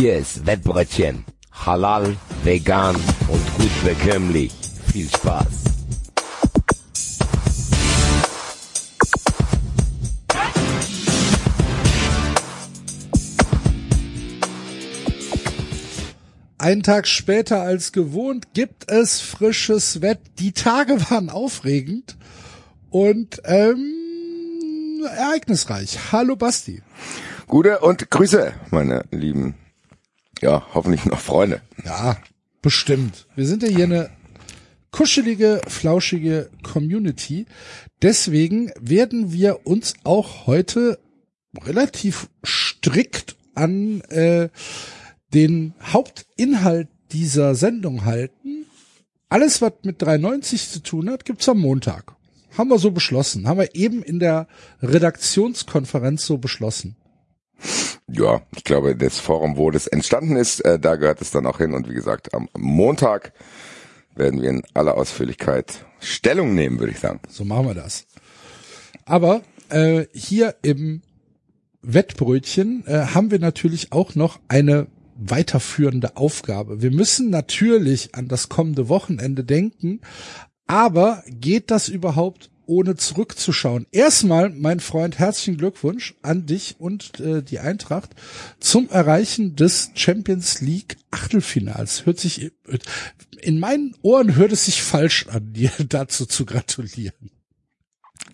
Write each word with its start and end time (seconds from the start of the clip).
Hier 0.00 0.16
ist 0.16 0.46
Wettbrötchen. 0.46 1.26
Halal, 1.52 2.16
vegan 2.42 2.96
und 3.28 3.56
gut 3.58 3.84
bekömmlich. 3.84 4.50
Viel 4.90 5.06
Spaß. 5.10 5.44
Einen 16.56 16.82
Tag 16.82 17.06
später 17.06 17.60
als 17.60 17.92
gewohnt 17.92 18.54
gibt 18.54 18.90
es 18.90 19.20
frisches 19.20 20.00
Wett. 20.00 20.20
Die 20.38 20.52
Tage 20.52 20.98
waren 21.10 21.28
aufregend 21.28 22.16
und 22.88 23.42
ähm, 23.44 25.04
ereignisreich. 25.14 25.98
Hallo 26.10 26.36
Basti. 26.36 26.80
Gute 27.46 27.80
und 27.80 28.10
Grüße, 28.10 28.54
meine 28.70 29.04
lieben, 29.10 29.56
ja, 30.40 30.66
hoffentlich 30.74 31.04
noch 31.04 31.20
Freunde. 31.20 31.60
Ja, 31.84 32.16
bestimmt. 32.62 33.26
Wir 33.34 33.46
sind 33.46 33.62
ja 33.62 33.68
hier 33.68 33.84
eine 33.84 34.10
kuschelige, 34.90 35.60
flauschige 35.68 36.50
Community. 36.62 37.46
Deswegen 38.02 38.72
werden 38.80 39.32
wir 39.32 39.66
uns 39.66 39.94
auch 40.04 40.46
heute 40.46 40.98
relativ 41.62 42.28
strikt 42.44 43.36
an 43.54 44.00
äh, 44.02 44.48
den 45.34 45.74
Hauptinhalt 45.82 46.88
dieser 47.12 47.54
Sendung 47.54 48.04
halten. 48.04 48.66
Alles, 49.28 49.62
was 49.62 49.72
mit 49.82 50.02
390 50.02 50.70
zu 50.70 50.82
tun 50.82 51.10
hat, 51.10 51.24
gibt's 51.24 51.48
am 51.48 51.58
Montag. 51.58 52.14
Haben 52.56 52.70
wir 52.70 52.78
so 52.78 52.90
beschlossen. 52.90 53.46
Haben 53.46 53.60
wir 53.60 53.74
eben 53.74 54.02
in 54.02 54.18
der 54.18 54.48
Redaktionskonferenz 54.82 56.26
so 56.26 56.38
beschlossen. 56.38 56.96
Ja, 58.12 58.42
ich 58.56 58.64
glaube, 58.64 58.96
das 58.96 59.18
Forum, 59.18 59.56
wo 59.56 59.70
das 59.70 59.86
entstanden 59.86 60.36
ist, 60.36 60.60
äh, 60.60 60.78
da 60.78 60.96
gehört 60.96 61.20
es 61.20 61.30
dann 61.30 61.46
auch 61.46 61.58
hin. 61.58 61.74
Und 61.74 61.88
wie 61.88 61.94
gesagt, 61.94 62.34
am 62.34 62.48
Montag 62.56 63.32
werden 64.16 64.42
wir 64.42 64.50
in 64.50 64.62
aller 64.74 64.96
Ausführlichkeit 64.96 65.84
Stellung 66.00 66.54
nehmen, 66.54 66.80
würde 66.80 66.92
ich 66.92 66.98
sagen. 66.98 67.20
So 67.28 67.44
machen 67.44 67.66
wir 67.66 67.74
das. 67.74 68.06
Aber 69.04 69.42
äh, 69.68 70.06
hier 70.12 70.56
im 70.62 71.02
Wettbrötchen 71.82 72.84
äh, 72.86 73.06
haben 73.14 73.30
wir 73.30 73.38
natürlich 73.38 73.92
auch 73.92 74.14
noch 74.14 74.40
eine 74.48 74.86
weiterführende 75.16 76.16
Aufgabe. 76.16 76.82
Wir 76.82 76.90
müssen 76.90 77.30
natürlich 77.30 78.14
an 78.14 78.28
das 78.28 78.48
kommende 78.48 78.88
Wochenende 78.88 79.44
denken, 79.44 80.00
aber 80.66 81.22
geht 81.26 81.70
das 81.70 81.88
überhaupt 81.88 82.49
ohne 82.70 82.96
zurückzuschauen? 82.96 83.86
Erstmal, 83.90 84.48
mein 84.48 84.80
Freund, 84.80 85.18
herzlichen 85.18 85.58
Glückwunsch 85.58 86.14
an 86.22 86.46
dich 86.46 86.76
und 86.78 87.20
äh, 87.20 87.42
die 87.42 87.58
Eintracht 87.58 88.10
zum 88.60 88.88
Erreichen 88.88 89.56
des 89.56 89.90
Champions 89.94 90.60
League 90.60 90.96
Achtelfinals. 91.10 92.06
Hört 92.06 92.20
sich 92.20 92.52
in 93.40 93.58
meinen 93.58 93.96
Ohren 94.02 94.36
hört 94.36 94.52
es 94.52 94.66
sich 94.66 94.82
falsch 94.82 95.26
an, 95.28 95.52
dir 95.52 95.72
dazu 95.88 96.24
zu 96.26 96.46
gratulieren. 96.46 97.30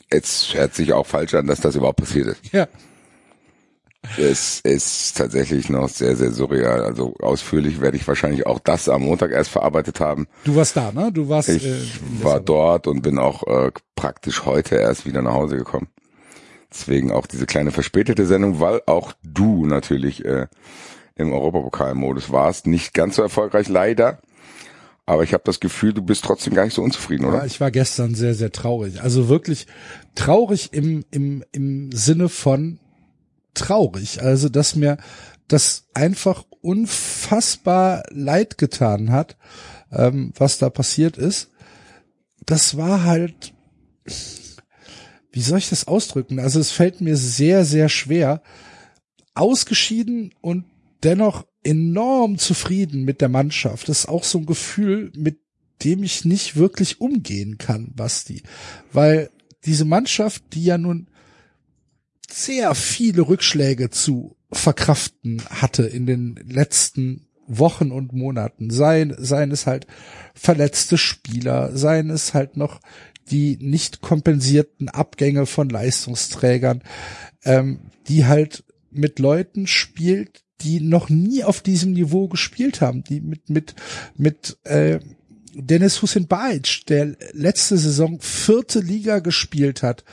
Es 0.09 0.55
hört 0.55 0.75
sich 0.75 0.93
auch 0.93 1.07
falsch 1.07 1.35
an, 1.35 1.47
dass 1.47 1.61
das 1.61 1.75
überhaupt 1.75 1.99
passiert 1.99 2.29
ist. 2.29 2.53
Ja. 2.53 2.69
Es 4.19 4.61
ist 4.61 5.17
tatsächlich 5.17 5.69
noch 5.69 5.89
sehr, 5.89 6.17
sehr 6.17 6.33
surreal. 6.33 6.83
Also 6.83 7.15
ausführlich 7.21 7.81
werde 7.81 7.97
ich 7.97 8.07
wahrscheinlich 8.07 8.47
auch 8.47 8.59
das 8.59 8.89
am 8.89 9.03
Montag 9.03 9.33
erst 9.33 9.51
verarbeitet 9.51 10.01
haben. 10.01 10.27
Du 10.45 10.57
warst 10.57 10.77
da, 10.77 10.93
ne? 10.93 11.11
Du 11.13 11.29
warst. 11.29 11.49
Ich 11.49 11.67
äh, 11.67 11.75
war 12.23 12.41
dort 12.41 12.87
und 12.87 13.03
bin 13.03 13.19
auch 13.19 13.47
äh, 13.47 13.71
praktisch 13.95 14.45
heute 14.45 14.77
erst 14.77 15.07
wieder 15.07 15.23
nach 15.23 15.35
Hause 15.35 15.57
gekommen. 15.57 15.89
Deswegen 16.73 17.13
auch 17.13 17.27
diese 17.27 17.47
kleine 17.47 17.71
verspätete 17.71 18.27
Sendung, 18.27 18.61
weil 18.61 18.83
auch 18.87 19.13
du 19.23 19.67
natürlich 19.67 20.25
äh, 20.25 20.47
im 21.15 21.33
Europapokalmodus 21.33 22.31
warst. 22.31 22.67
Nicht 22.67 22.95
ganz 22.95 23.17
so 23.17 23.23
erfolgreich, 23.23 23.69
leider. 23.69 24.19
Aber 25.07 25.23
ich 25.23 25.33
habe 25.33 25.45
das 25.47 25.61
Gefühl, 25.61 25.93
du 25.93 26.03
bist 26.03 26.25
trotzdem 26.25 26.55
gar 26.55 26.65
nicht 26.65 26.75
so 26.75 26.83
unzufrieden, 26.83 27.27
oder? 27.27 27.39
Ja, 27.39 27.45
ich 27.45 27.61
war 27.61 27.71
gestern 27.71 28.15
sehr, 28.17 28.35
sehr 28.35 28.51
traurig. 28.51 29.03
Also 29.03 29.29
wirklich 29.29 29.69
traurig 30.17 30.73
im, 30.73 31.05
im, 31.13 31.45
im 31.53 31.93
Sinne 31.93 32.29
von 32.29 32.81
traurig. 33.57 34.23
Also, 34.23 34.49
dass 34.49 34.77
mir 34.77 34.99
das 35.49 35.87
einfach 35.95 36.45
unfassbar 36.61 38.03
leid 38.11 38.59
getan 38.59 39.13
hat, 39.13 39.37
ähm, 39.93 40.33
was 40.37 40.59
da 40.59 40.71
passiert 40.71 41.17
ist. 41.17 41.51
Das 42.45 42.77
war 42.77 43.05
halt, 43.05 43.55
wie 45.33 45.43
soll 45.43 45.59
ich 45.59 45.69
das 45.69 45.87
ausdrücken? 45.87 46.39
Also 46.39 46.61
es 46.61 46.73
fällt 46.73 47.01
mir 47.01 47.17
sehr, 47.17 47.65
sehr 47.65 47.89
schwer, 47.89 48.43
ausgeschieden 49.35 50.33
und 50.41 50.65
dennoch 51.03 51.47
enorm 51.63 52.39
zufrieden 52.39 53.05
mit 53.05 53.21
der 53.21 53.29
Mannschaft. 53.29 53.89
Das 53.89 54.01
ist 54.01 54.09
auch 54.09 54.25
so 54.25 54.39
ein 54.39 54.47
Gefühl, 54.47 55.13
mit 55.15 55.41
dem 55.85 56.03
ich 56.03 56.25
nicht 56.25 56.57
wirklich 56.57 57.01
umgehen 57.01 57.59
kann, 57.59 57.93
Basti. 57.95 58.43
Weil 58.93 59.31
diese 59.65 59.85
Mannschaft, 59.85 60.43
die 60.55 60.65
ja 60.65 60.79
nun 60.79 61.09
sehr 62.31 62.75
viele 62.75 63.23
Rückschläge 63.23 63.91
zu 63.91 64.37
verkraften 64.53 65.43
hatte 65.51 65.85
in 65.85 66.07
den 66.07 66.37
letzten 66.49 67.27
Wochen 67.47 67.93
und 67.93 68.13
Monaten. 68.13 68.71
Seien, 68.71 69.15
seien 69.19 69.51
es 69.51 69.67
halt 69.67 69.87
verletzte 70.35 70.99
Spieler, 70.99 71.77
seien 71.77 72.11
es 72.11 72.35
halt 72.35 72.57
noch 72.57 72.81
die 73.31 73.59
nicht 73.61 74.01
kompensierten 74.03 74.89
Abgänge 74.89 75.47
von 75.47 75.69
Leistungsträgern, 75.69 76.83
ähm, 77.45 77.81
die 78.09 78.27
halt 78.27 78.65
mit 78.91 79.19
Leuten 79.19 79.67
spielt, 79.67 80.45
die 80.61 80.81
noch 80.81 81.09
nie 81.09 81.45
auf 81.45 81.61
diesem 81.61 81.93
Niveau 81.93 82.29
gespielt 82.29 82.81
haben, 82.81 83.03
die 83.05 83.21
mit 83.21 83.51
mit 83.51 83.75
mit 84.17 84.59
äh, 84.65 85.01
Dennis 85.55 86.03
Hussein 86.03 86.27
Bajic, 86.27 86.87
der 86.87 87.17
letzte 87.33 87.79
Saison 87.79 88.21
vierte 88.21 88.81
Liga 88.81 89.21
gespielt 89.21 89.83
hat 89.83 90.05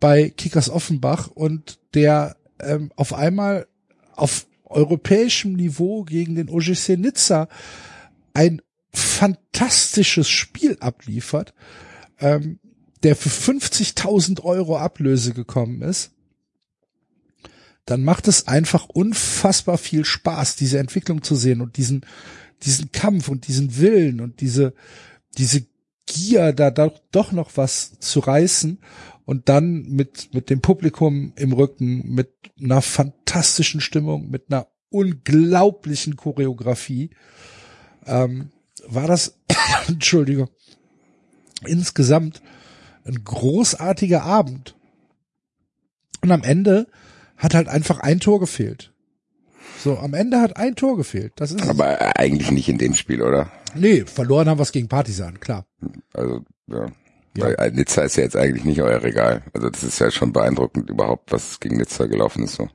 bei 0.00 0.30
Kickers 0.30 0.70
Offenbach 0.70 1.28
und 1.28 1.78
der 1.94 2.36
ähm, 2.60 2.90
auf 2.96 3.14
einmal 3.14 3.66
auf 4.14 4.46
europäischem 4.64 5.54
Niveau 5.54 6.04
gegen 6.04 6.34
den 6.34 6.50
OGC 6.50 6.96
Nizza 6.98 7.48
ein 8.32 8.60
fantastisches 8.92 10.28
Spiel 10.28 10.76
abliefert, 10.80 11.54
ähm, 12.20 12.58
der 13.02 13.16
für 13.16 13.28
50.000 13.28 14.42
Euro 14.42 14.78
Ablöse 14.78 15.32
gekommen 15.32 15.82
ist 15.82 16.14
dann 17.86 18.04
macht 18.04 18.28
es 18.28 18.48
einfach 18.48 18.88
unfassbar 18.88 19.78
viel 19.78 20.04
Spaß, 20.04 20.56
diese 20.56 20.78
Entwicklung 20.78 21.22
zu 21.22 21.36
sehen 21.36 21.60
und 21.60 21.76
diesen, 21.76 22.06
diesen 22.62 22.92
Kampf 22.92 23.28
und 23.28 23.46
diesen 23.46 23.78
Willen 23.78 24.20
und 24.20 24.40
diese, 24.40 24.74
diese 25.36 25.66
Gier, 26.06 26.52
da 26.52 26.70
doch, 26.70 27.00
doch 27.12 27.32
noch 27.32 27.50
was 27.56 27.98
zu 27.98 28.20
reißen 28.20 28.78
und 29.24 29.48
dann 29.48 29.82
mit, 29.88 30.34
mit 30.34 30.50
dem 30.50 30.60
Publikum 30.60 31.32
im 31.36 31.52
Rücken, 31.52 32.14
mit 32.14 32.32
einer 32.60 32.82
fantastischen 32.82 33.80
Stimmung, 33.80 34.30
mit 34.30 34.44
einer 34.50 34.68
unglaublichen 34.90 36.16
Choreografie, 36.16 37.10
ähm, 38.06 38.50
war 38.86 39.06
das, 39.06 39.38
Entschuldigung, 39.88 40.48
insgesamt 41.66 42.42
ein 43.04 43.24
großartiger 43.24 44.22
Abend. 44.22 44.76
Und 46.22 46.30
am 46.30 46.42
Ende 46.42 46.86
hat 47.36 47.54
halt 47.54 47.68
einfach 47.68 48.00
ein 48.00 48.20
Tor 48.20 48.40
gefehlt. 48.40 48.92
So, 49.82 49.98
am 49.98 50.14
Ende 50.14 50.40
hat 50.40 50.56
ein 50.56 50.76
Tor 50.76 50.96
gefehlt. 50.96 51.32
Das 51.36 51.50
ist 51.50 51.68
Aber 51.68 52.16
eigentlich 52.18 52.50
nicht 52.50 52.68
in 52.68 52.78
dem 52.78 52.94
Spiel, 52.94 53.22
oder? 53.22 53.50
Nee, 53.74 54.04
verloren 54.06 54.48
haben 54.48 54.58
wir 54.58 54.62
es 54.62 54.72
gegen 54.72 54.88
Partisan, 54.88 55.40
klar. 55.40 55.66
Also, 56.12 56.44
ja. 56.68 56.86
Ja. 57.36 57.46
Weil 57.46 57.72
Nizza 57.72 58.02
ist 58.02 58.16
ja 58.16 58.22
jetzt 58.22 58.36
eigentlich 58.36 58.64
nicht 58.64 58.80
euer 58.82 59.02
Regal. 59.02 59.42
Also 59.52 59.70
das 59.70 59.82
ist 59.82 59.98
ja 59.98 60.10
schon 60.10 60.32
beeindruckend 60.32 60.88
überhaupt, 60.90 61.32
was 61.32 61.60
gegen 61.60 61.76
Nizza 61.76 62.06
gelaufen 62.06 62.44
ist 62.44 62.54
so. 62.54 62.68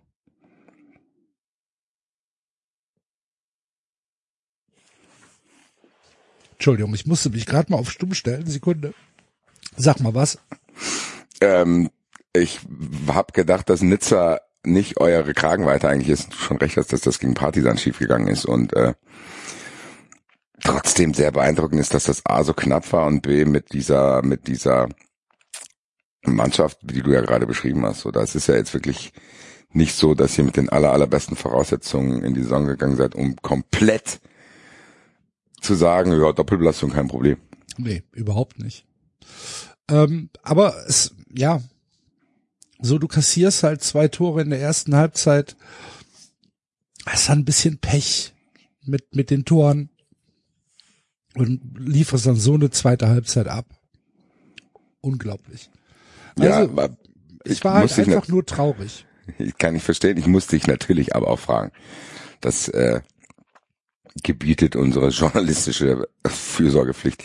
Entschuldigung, 6.53 6.94
ich 6.94 7.06
musste 7.06 7.29
mich 7.29 7.45
gerade 7.45 7.71
mal 7.71 7.79
auf 7.79 7.89
Stumm 7.89 8.13
stellen. 8.13 8.45
Sekunde. 8.45 8.94
Sag 9.77 10.01
mal 10.01 10.13
was. 10.13 10.39
Ähm, 11.39 11.89
ich 12.33 12.59
hab 13.07 13.33
gedacht, 13.33 13.69
dass 13.69 13.81
Nizza 13.81 14.41
nicht 14.65 14.97
eure 14.97 15.33
Kragenweite 15.33 15.88
eigentlich 15.88 16.09
ist. 16.09 16.33
Du 16.33 16.35
schon 16.35 16.57
recht 16.57 16.75
hast, 16.75 16.91
dass 16.91 17.00
das 17.00 17.19
gegen 17.19 17.33
Partisan 17.33 17.77
schiefgegangen 17.77 18.27
ist 18.27 18.45
und 18.45 18.73
äh, 18.73 18.94
trotzdem 20.71 21.13
sehr 21.13 21.31
beeindruckend 21.31 21.80
ist, 21.80 21.94
dass 21.94 22.06
das 22.06 22.25
A 22.25 22.44
so 22.44 22.54
knapp 22.54 22.92
war 22.92 23.07
und 23.07 23.21
B 23.21 23.45
mit 23.45 23.74
dieser 23.74 24.21
mit 24.21 24.48
dieser 24.48 24.89
Mannschaft, 26.24 26.80
die 26.81 27.01
du 27.01 27.12
ja 27.12 27.21
gerade 27.21 27.48
beschrieben 27.48 27.86
hast. 27.86 28.01
So, 28.01 28.12
das 28.12 28.36
ist 28.36 28.48
ja 28.48 28.56
jetzt 28.56 28.74
wirklich 28.74 29.13
nicht 29.71 29.95
so, 29.95 30.16
dass 30.16 30.38
ihr 30.38 30.44
mit 30.44 30.57
den 30.57 30.69
aller, 30.69 30.92
allerbesten 30.92 31.36
Voraussetzungen 31.36 32.24
in 32.24 32.33
die 32.33 32.44
Saison 32.44 32.66
gegangen 32.66 32.98
seid, 32.98 33.16
um 33.16 33.36
komplett 33.38 34.19
zu 35.62 35.75
sagen, 35.75 36.12
ja, 36.12 36.31
Doppelbelastung 36.31 36.92
kein 36.92 37.07
Problem. 37.07 37.38
Nee, 37.77 38.04
überhaupt 38.12 38.60
nicht. 38.60 38.86
Ähm, 39.89 40.30
aber 40.42 40.75
es, 40.88 41.15
ja, 41.33 41.62
so 42.81 42.98
du 42.98 43.07
kassierst 43.07 43.63
halt 43.63 43.83
zwei 43.83 44.07
Tore 44.07 44.42
in 44.42 44.50
der 44.50 44.60
ersten 44.60 44.95
Halbzeit 44.95 45.56
es 47.13 47.30
war 47.30 47.36
ein 47.36 47.45
bisschen 47.45 47.80
Pech 47.80 48.33
mit, 48.83 49.15
mit 49.15 49.30
den 49.30 49.45
Toren 49.45 49.89
und 51.39 51.62
lieferst 51.77 52.25
dann 52.25 52.36
so 52.36 52.53
eine 52.56 52.69
zweite 52.69 53.07
Halbzeit 53.07 53.47
ab. 53.47 53.65
Unglaublich. 55.01 55.69
Also, 56.38 56.50
ja, 56.50 56.62
aber 56.63 56.89
ich 57.45 57.63
war 57.63 57.75
halt 57.75 57.97
einfach 57.97 58.27
nur 58.27 58.45
traurig. 58.45 59.06
Ich 59.38 59.59
kann 59.59 59.75
nicht 59.75 59.83
verstehen. 59.83 60.18
Ich 60.18 60.25
muss 60.25 60.47
dich 60.47 60.65
natürlich 60.65 61.15
aber 61.15 61.27
auch 61.27 61.38
fragen. 61.38 61.71
Das 62.41 62.68
äh, 62.68 63.01
gebietet 64.24 64.75
unsere 64.75 65.09
journalistische 65.09 66.07
Fürsorgepflicht. 66.25 67.24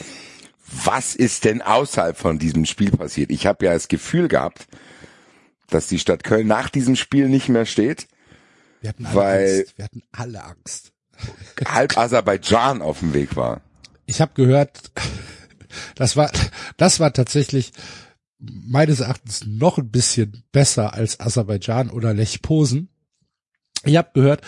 Was 0.84 1.14
ist 1.14 1.46
denn 1.46 1.62
außerhalb 1.62 2.14
von 2.14 2.38
diesem 2.38 2.66
Spiel 2.66 2.90
passiert? 2.90 3.30
Ich 3.30 3.46
habe 3.46 3.64
ja 3.64 3.72
das 3.72 3.88
Gefühl 3.88 4.28
gehabt, 4.28 4.66
dass 5.70 5.86
die 5.86 5.98
Stadt 5.98 6.24
Köln 6.24 6.46
nach 6.46 6.68
diesem 6.68 6.94
Spiel 6.94 7.30
nicht 7.30 7.48
mehr 7.48 7.64
steht, 7.64 8.06
Wir 8.82 8.90
hatten 8.90 9.06
alle 9.06 9.14
Weil- 9.16 9.56
Angst. 9.60 9.78
Wir 9.78 9.84
hatten 9.86 10.02
alle 10.12 10.44
Angst. 10.44 10.92
halb 11.64 11.96
Aserbaidschan 11.96 12.82
auf 12.82 12.98
dem 12.98 13.14
Weg 13.14 13.34
war. 13.34 13.62
Ich 14.06 14.20
habe 14.20 14.32
gehört, 14.34 14.92
das 15.94 16.16
war, 16.16 16.30
das 16.76 17.00
war 17.00 17.12
tatsächlich 17.12 17.72
meines 18.38 19.00
Erachtens 19.00 19.46
noch 19.46 19.78
ein 19.78 19.90
bisschen 19.90 20.44
besser 20.52 20.94
als 20.94 21.20
Aserbaidschan 21.20 21.90
oder 21.90 22.12
Lech 22.12 22.42
Posen. 22.42 22.88
Ich 23.84 23.96
habe 23.96 24.10
gehört, 24.14 24.42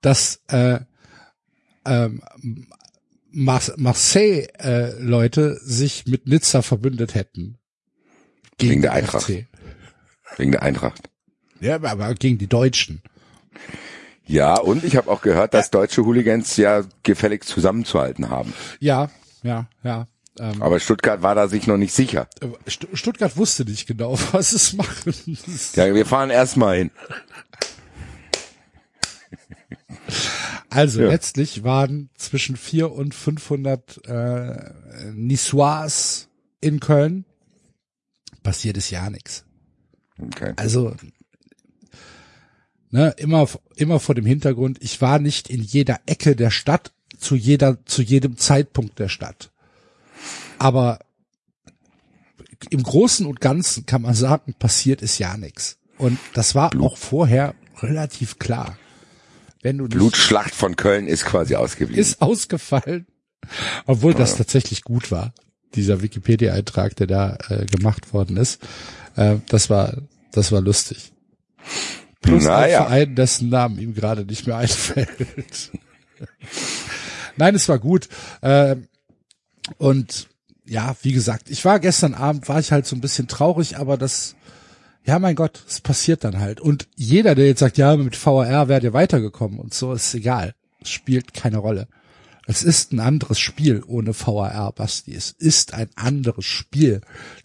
dass 0.00 0.42
äh, 0.48 0.80
ähm, 1.84 2.22
Mar 3.30 3.62
Marseille-Leute 3.76 5.58
sich 5.62 6.06
mit 6.06 6.26
Nizza 6.26 6.62
verbündet 6.62 7.14
hätten. 7.14 7.58
Wegen 8.58 8.82
der 8.82 8.92
Eintracht. 8.92 9.24
FC. 9.24 9.46
Wegen 10.36 10.52
der 10.52 10.62
Eintracht. 10.62 11.10
Ja, 11.60 11.82
aber 11.82 12.14
gegen 12.14 12.38
die 12.38 12.46
Deutschen. 12.46 13.02
Ja, 14.26 14.58
und 14.58 14.84
ich 14.84 14.96
habe 14.96 15.10
auch 15.10 15.20
gehört, 15.20 15.52
dass 15.54 15.70
deutsche 15.70 16.04
Hooligans 16.04 16.56
ja 16.56 16.82
gefällig 17.02 17.44
zusammenzuhalten 17.44 18.30
haben. 18.30 18.52
Ja, 18.80 19.10
ja, 19.42 19.66
ja. 19.82 20.06
Ähm, 20.38 20.62
Aber 20.62 20.80
Stuttgart 20.80 21.22
war 21.22 21.34
da 21.34 21.48
sich 21.48 21.66
noch 21.66 21.76
nicht 21.76 21.92
sicher. 21.92 22.26
St 22.68 22.86
Stuttgart 22.94 23.36
wusste 23.36 23.64
nicht 23.64 23.86
genau, 23.86 24.16
was 24.32 24.52
es 24.52 24.72
machen. 24.72 25.12
Ja, 25.74 25.92
wir 25.94 26.06
fahren 26.06 26.30
erstmal 26.30 26.78
hin. 26.78 26.90
Also 30.70 31.02
Ja. 31.02 31.08
letztlich 31.08 31.64
waren 31.64 32.08
zwischen 32.16 32.56
4 32.56 32.92
und 32.92 33.14
500 33.14 34.06
äh, 34.06 34.70
Niçois 35.12 36.26
in 36.60 36.80
Köln. 36.80 37.24
Passiert 38.42 38.76
ist 38.78 38.90
ja 38.90 39.10
nichts. 39.10 39.44
Okay. 40.18 40.54
Also 40.56 40.94
ne, 42.92 43.14
immer 43.16 43.48
immer 43.74 43.98
vor 43.98 44.14
dem 44.14 44.26
Hintergrund, 44.26 44.78
ich 44.80 45.00
war 45.00 45.18
nicht 45.18 45.50
in 45.50 45.60
jeder 45.60 46.00
Ecke 46.06 46.36
der 46.36 46.50
Stadt 46.50 46.92
zu 47.18 47.34
jeder 47.34 47.84
zu 47.84 48.02
jedem 48.02 48.36
Zeitpunkt 48.36 48.98
der 48.98 49.08
Stadt. 49.08 49.50
Aber 50.58 51.00
im 52.70 52.82
Großen 52.82 53.26
und 53.26 53.40
Ganzen 53.40 53.86
kann 53.86 54.02
man 54.02 54.14
sagen, 54.14 54.54
passiert 54.54 55.02
ist 55.02 55.18
ja 55.18 55.36
nichts. 55.36 55.78
Und 55.98 56.18
das 56.34 56.54
war 56.54 56.70
auch 56.80 56.96
vorher 56.96 57.54
relativ 57.80 58.38
klar. 58.38 58.78
Wenn 59.62 59.78
du 59.78 59.88
Blutschlacht 59.88 60.54
von 60.54 60.76
Köln 60.76 61.06
ist 61.06 61.24
quasi 61.24 61.56
ausgeblieben. 61.56 62.00
ist 62.00 62.20
ausgefallen, 62.20 63.06
obwohl 63.86 64.14
das 64.14 64.36
tatsächlich 64.36 64.82
gut 64.82 65.10
war. 65.10 65.32
Dieser 65.74 66.02
Wikipedia-Eintrag, 66.02 66.96
der 66.96 67.06
da 67.06 67.38
äh, 67.48 67.64
gemacht 67.66 68.12
worden 68.12 68.36
ist, 68.36 68.60
äh, 69.16 69.36
das 69.48 69.70
war 69.70 69.96
das 70.32 70.52
war 70.52 70.60
lustig. 70.60 71.12
Plus 72.22 72.46
ein 72.46 72.52
Naja. 72.52 72.84
Verein, 72.84 73.14
dessen 73.14 73.48
Namen 73.48 73.78
ihm 73.78 73.94
gerade 73.94 74.24
nicht 74.24 74.46
mehr 74.46 74.56
einfällt. 74.58 75.70
Nein, 77.36 77.54
es 77.54 77.68
war 77.68 77.78
gut. 77.78 78.08
Ähm, 78.42 78.86
und 79.78 80.28
ja, 80.64 80.94
wie 81.02 81.12
gesagt, 81.12 81.50
ich 81.50 81.64
war 81.64 81.80
gestern 81.80 82.14
Abend, 82.14 82.48
war 82.48 82.60
ich 82.60 82.72
halt 82.72 82.86
so 82.86 82.96
ein 82.96 83.00
bisschen 83.00 83.28
traurig, 83.28 83.78
aber 83.78 83.96
das, 83.96 84.36
ja, 85.04 85.18
mein 85.18 85.34
Gott, 85.34 85.62
es 85.68 85.80
passiert 85.80 86.24
dann 86.24 86.38
halt. 86.38 86.60
Und 86.60 86.88
jeder, 86.94 87.34
der 87.34 87.46
jetzt 87.46 87.60
sagt, 87.60 87.78
ja, 87.78 87.96
mit 87.96 88.24
VAR 88.24 88.68
wärt 88.68 88.84
ihr 88.84 88.92
weitergekommen 88.92 89.58
und 89.58 89.74
so, 89.74 89.92
ist 89.92 90.14
egal. 90.14 90.54
Es 90.80 90.90
spielt 90.90 91.34
keine 91.34 91.58
Rolle. 91.58 91.88
Es 92.46 92.64
ist 92.64 92.92
ein 92.92 93.00
anderes 93.00 93.38
Spiel 93.38 93.84
ohne 93.86 94.14
VAR, 94.14 94.72
Basti. 94.72 95.14
Es 95.14 95.30
ist 95.30 95.74
ein 95.74 95.88
anderes 95.94 96.44
Spiel. 96.44 97.00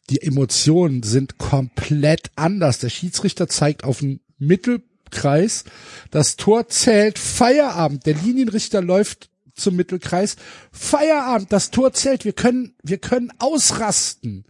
Die 0.10 0.22
Emotionen 0.22 1.04
sind 1.04 1.38
komplett 1.38 2.32
anders. 2.36 2.80
Der 2.80 2.90
Schiedsrichter 2.90 3.48
zeigt 3.48 3.84
auf 3.84 4.00
den 4.00 4.22
Mittelkreis. 4.38 5.64
Das 6.12 6.36
Tor 6.36 6.68
zählt. 6.70 7.20
Feierabend. 7.20 8.06
Der 8.06 8.16
Linienrichter 8.16 8.82
läuft 8.82 9.30
zum 9.54 9.76
Mittelkreis. 9.76 10.36
Feierabend. 10.72 11.52
Das 11.52 11.72
Tor 11.72 11.94
zählt. 11.94 12.26
Wir 12.26 12.34
können, 12.34 12.76
wir 12.84 12.98
können 12.98 13.32
ausrasten. 13.40 14.46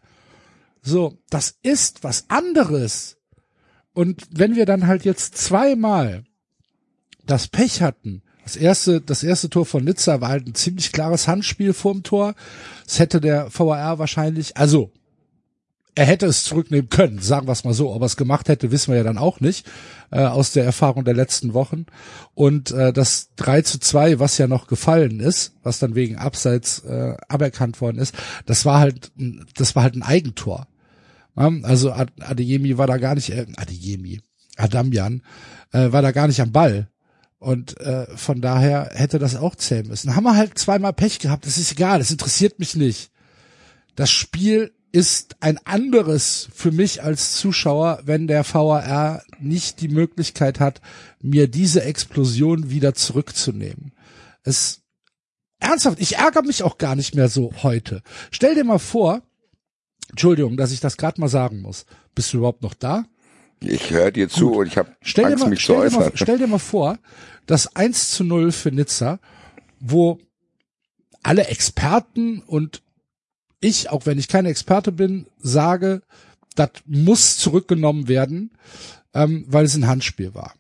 So, 0.81 1.18
das 1.30 1.56
ist 1.63 2.04
was 2.04 2.25
anderes. 2.30 3.18
Und 3.94 4.24
wenn 4.31 4.56
wir 4.56 4.66
dann 4.66 4.88
halt 4.88 5.06
jetzt 5.06 5.38
zweimal 5.38 6.24
das 7.25 7.48
Pech 7.48 7.81
hatten, 7.81 8.22
das 8.48 8.56
erste, 8.56 9.01
das 9.01 9.24
erste 9.24 9.50
Tor 9.50 9.66
von 9.66 9.84
Nizza 9.84 10.22
war 10.22 10.30
halt 10.30 10.48
ein 10.48 10.56
ziemlich 10.56 10.94
klares 10.94 11.28
Handspiel 11.28 11.74
vorm 11.74 12.04
Tor. 12.04 12.34
Das 12.86 13.00
hätte 13.00 13.19
der 13.19 13.50
VAR 13.54 14.00
wahrscheinlich, 14.00 14.56
also 14.56 14.94
er 15.97 16.05
hätte 16.05 16.27
es 16.27 16.44
zurücknehmen 16.44 16.89
können, 16.89 17.19
sagen 17.19 17.47
wir 17.47 17.51
es 17.51 17.63
mal 17.63 17.73
so. 17.73 17.91
Ob 17.91 18.01
er 18.01 18.05
es 18.05 18.17
gemacht 18.17 18.49
hätte, 18.49 18.71
wissen 18.71 18.91
wir 18.91 18.97
ja 18.97 19.03
dann 19.03 19.17
auch 19.17 19.39
nicht, 19.39 19.65
äh, 20.11 20.19
aus 20.21 20.51
der 20.53 20.63
Erfahrung 20.63 21.03
der 21.03 21.15
letzten 21.15 21.53
Wochen. 21.53 21.85
Und 22.35 22.71
äh, 22.71 22.94
das 22.94 23.29
3 23.38 23.63
zu 23.63 23.79
2, 23.79 24.19
was 24.19 24.38
ja 24.38 24.47
noch 24.47 24.67
gefallen 24.67 25.19
ist, 25.19 25.53
was 25.63 25.79
dann 25.79 25.95
wegen 25.95 26.15
Abseits 26.17 26.79
äh, 26.85 27.15
aberkannt 27.27 27.81
worden 27.81 27.97
ist, 27.97 28.13
das 28.45 28.63
war 28.65 28.79
halt, 28.79 29.11
das 29.55 29.75
war 29.75 29.83
halt 29.83 29.95
ein 29.95 30.03
Eigentor. 30.03 30.67
Also 31.35 31.91
Ad- 31.91 32.13
Adeyemi 32.19 32.77
war 32.79 32.88
da 32.88 32.97
gar 32.97 33.13
nicht, 33.15 33.29
äh, 33.29 33.45
Adeyemi, 33.57 34.21
Adamian, 34.55 35.21
äh, 35.71 35.91
war 35.91 36.01
da 36.01 36.11
gar 36.11 36.27
nicht 36.27 36.41
am 36.41 36.51
Ball. 36.51 36.89
Und 37.39 37.79
äh, 37.79 38.07
von 38.17 38.41
daher 38.41 38.89
hätte 38.93 39.19
das 39.19 39.35
auch 39.35 39.55
zählen 39.55 39.88
müssen. 39.88 40.15
Haben 40.15 40.23
wir 40.23 40.35
halt 40.35 40.57
zweimal 40.57 40.93
Pech 40.93 41.19
gehabt, 41.19 41.45
das 41.45 41.57
ist 41.59 41.71
egal, 41.71 42.00
das 42.00 42.09
interessiert 42.11 42.57
mich 42.60 42.75
nicht. 42.75 43.12
Das 43.95 44.10
Spiel 44.10 44.72
ist 44.98 45.36
ein 45.42 45.60
anderes 45.63 46.50
für 46.56 46.72
mich 46.72 47.04
als 47.04 47.36
Zuschauer, 47.36 48.00
wenn 48.06 48.25
der 48.25 48.44
VAR 48.44 49.22
nicht 49.39 49.80
die 49.80 49.89
Möglichkeit 49.89 50.60
hat, 50.60 50.82
mir 51.22 51.48
diese 51.48 51.84
Explosion 51.84 52.72
wieder 52.72 52.96
zurückzunehmen. 52.96 53.94
Es 54.42 54.82
ernsthaft, 55.60 56.00
ich 56.00 56.16
ärgere 56.16 56.42
mich 56.42 56.63
auch 56.63 56.80
gar 56.80 56.96
nicht 56.96 57.13
mehr 57.13 57.30
so 57.30 57.54
heute. 57.62 58.01
Stell 58.32 58.56
dir 58.56 58.63
mal 58.63 58.80
vor, 58.80 59.22
Entschuldigung, 60.10 60.58
dass 60.58 60.72
ich 60.72 60.80
das 60.80 60.98
gerade 60.98 61.22
mal 61.22 61.27
sagen 61.27 61.62
muss. 61.62 61.86
Bist 62.16 62.34
du 62.34 62.38
überhaupt 62.38 62.63
noch 62.63 62.74
da? 62.74 63.06
Ich 63.60 63.92
höre 63.92 64.10
dir 64.10 64.30
zu 64.30 64.54
und 64.54 64.66
ich 64.66 64.80
habe 64.80 64.96
Stell 65.04 65.25
dir, 65.25 65.32
Angst, 65.34 65.44
mal, 65.44 65.50
mich 65.51 65.60
zu 65.60 65.66
stell, 65.66 65.75
dir 65.75 65.82
äußern. 65.84 66.00
mal, 66.00 66.12
stell 66.16 66.38
dir 66.39 66.48
mal 66.48 66.58
vor, 66.58 66.98
das 67.46 67.75
1 67.75 68.13
zu 68.13 68.24
0 68.24 68.51
für 68.51 68.72
Nizza, 68.72 69.20
wo 69.80 70.18
alle 71.22 71.46
Experten 71.46 72.39
und 72.42 72.82
ich, 73.59 73.89
auch 73.89 74.05
wenn 74.05 74.19
ich 74.19 74.27
kein 74.27 74.45
Experte 74.45 74.91
bin, 74.91 75.27
sage, 75.39 76.01
das 76.55 76.69
muss 76.85 77.37
zurückgenommen 77.37 78.07
werden, 78.07 78.51
ähm, 79.13 79.45
weil 79.47 79.65
es 79.65 79.75
ein 79.75 79.87
Handspiel 79.87 80.33
war. 80.33 80.53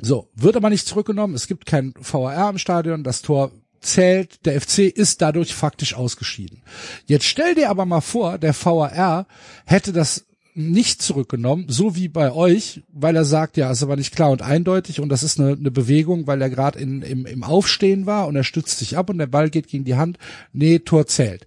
So, 0.00 0.30
wird 0.34 0.56
aber 0.56 0.70
nicht 0.70 0.86
zurückgenommen, 0.86 1.34
es 1.34 1.48
gibt 1.48 1.66
kein 1.66 1.92
VAR 1.98 2.50
im 2.50 2.58
Stadion, 2.58 3.02
das 3.02 3.22
Tor 3.22 3.50
zählt, 3.80 4.44
der 4.46 4.60
FC 4.60 4.80
ist 4.80 5.22
dadurch 5.22 5.54
faktisch 5.54 5.94
ausgeschieden. 5.94 6.62
Jetzt 7.06 7.26
stell 7.26 7.54
dir 7.54 7.70
aber 7.70 7.84
mal 7.84 8.00
vor, 8.00 8.38
der 8.38 8.54
VAR 8.54 9.26
hätte 9.64 9.92
das 9.92 10.27
nicht 10.54 11.02
zurückgenommen, 11.02 11.66
so 11.68 11.94
wie 11.94 12.08
bei 12.08 12.32
euch, 12.32 12.82
weil 12.92 13.14
er 13.14 13.24
sagt, 13.24 13.56
ja, 13.56 13.70
ist 13.70 13.82
aber 13.82 13.96
nicht 13.96 14.14
klar 14.14 14.30
und 14.30 14.42
eindeutig 14.42 15.00
und 15.00 15.08
das 15.08 15.22
ist 15.22 15.38
eine, 15.38 15.52
eine 15.52 15.70
Bewegung, 15.70 16.26
weil 16.26 16.42
er 16.42 16.50
gerade 16.50 16.78
im, 16.78 17.02
im 17.02 17.44
Aufstehen 17.44 18.06
war 18.06 18.26
und 18.26 18.34
er 18.34 18.44
stützt 18.44 18.78
sich 18.78 18.96
ab 18.96 19.10
und 19.10 19.18
der 19.18 19.26
Ball 19.26 19.50
geht 19.50 19.68
gegen 19.68 19.84
die 19.84 19.96
Hand. 19.96 20.18
Nee, 20.52 20.80
Tor 20.80 21.06
zählt. 21.06 21.46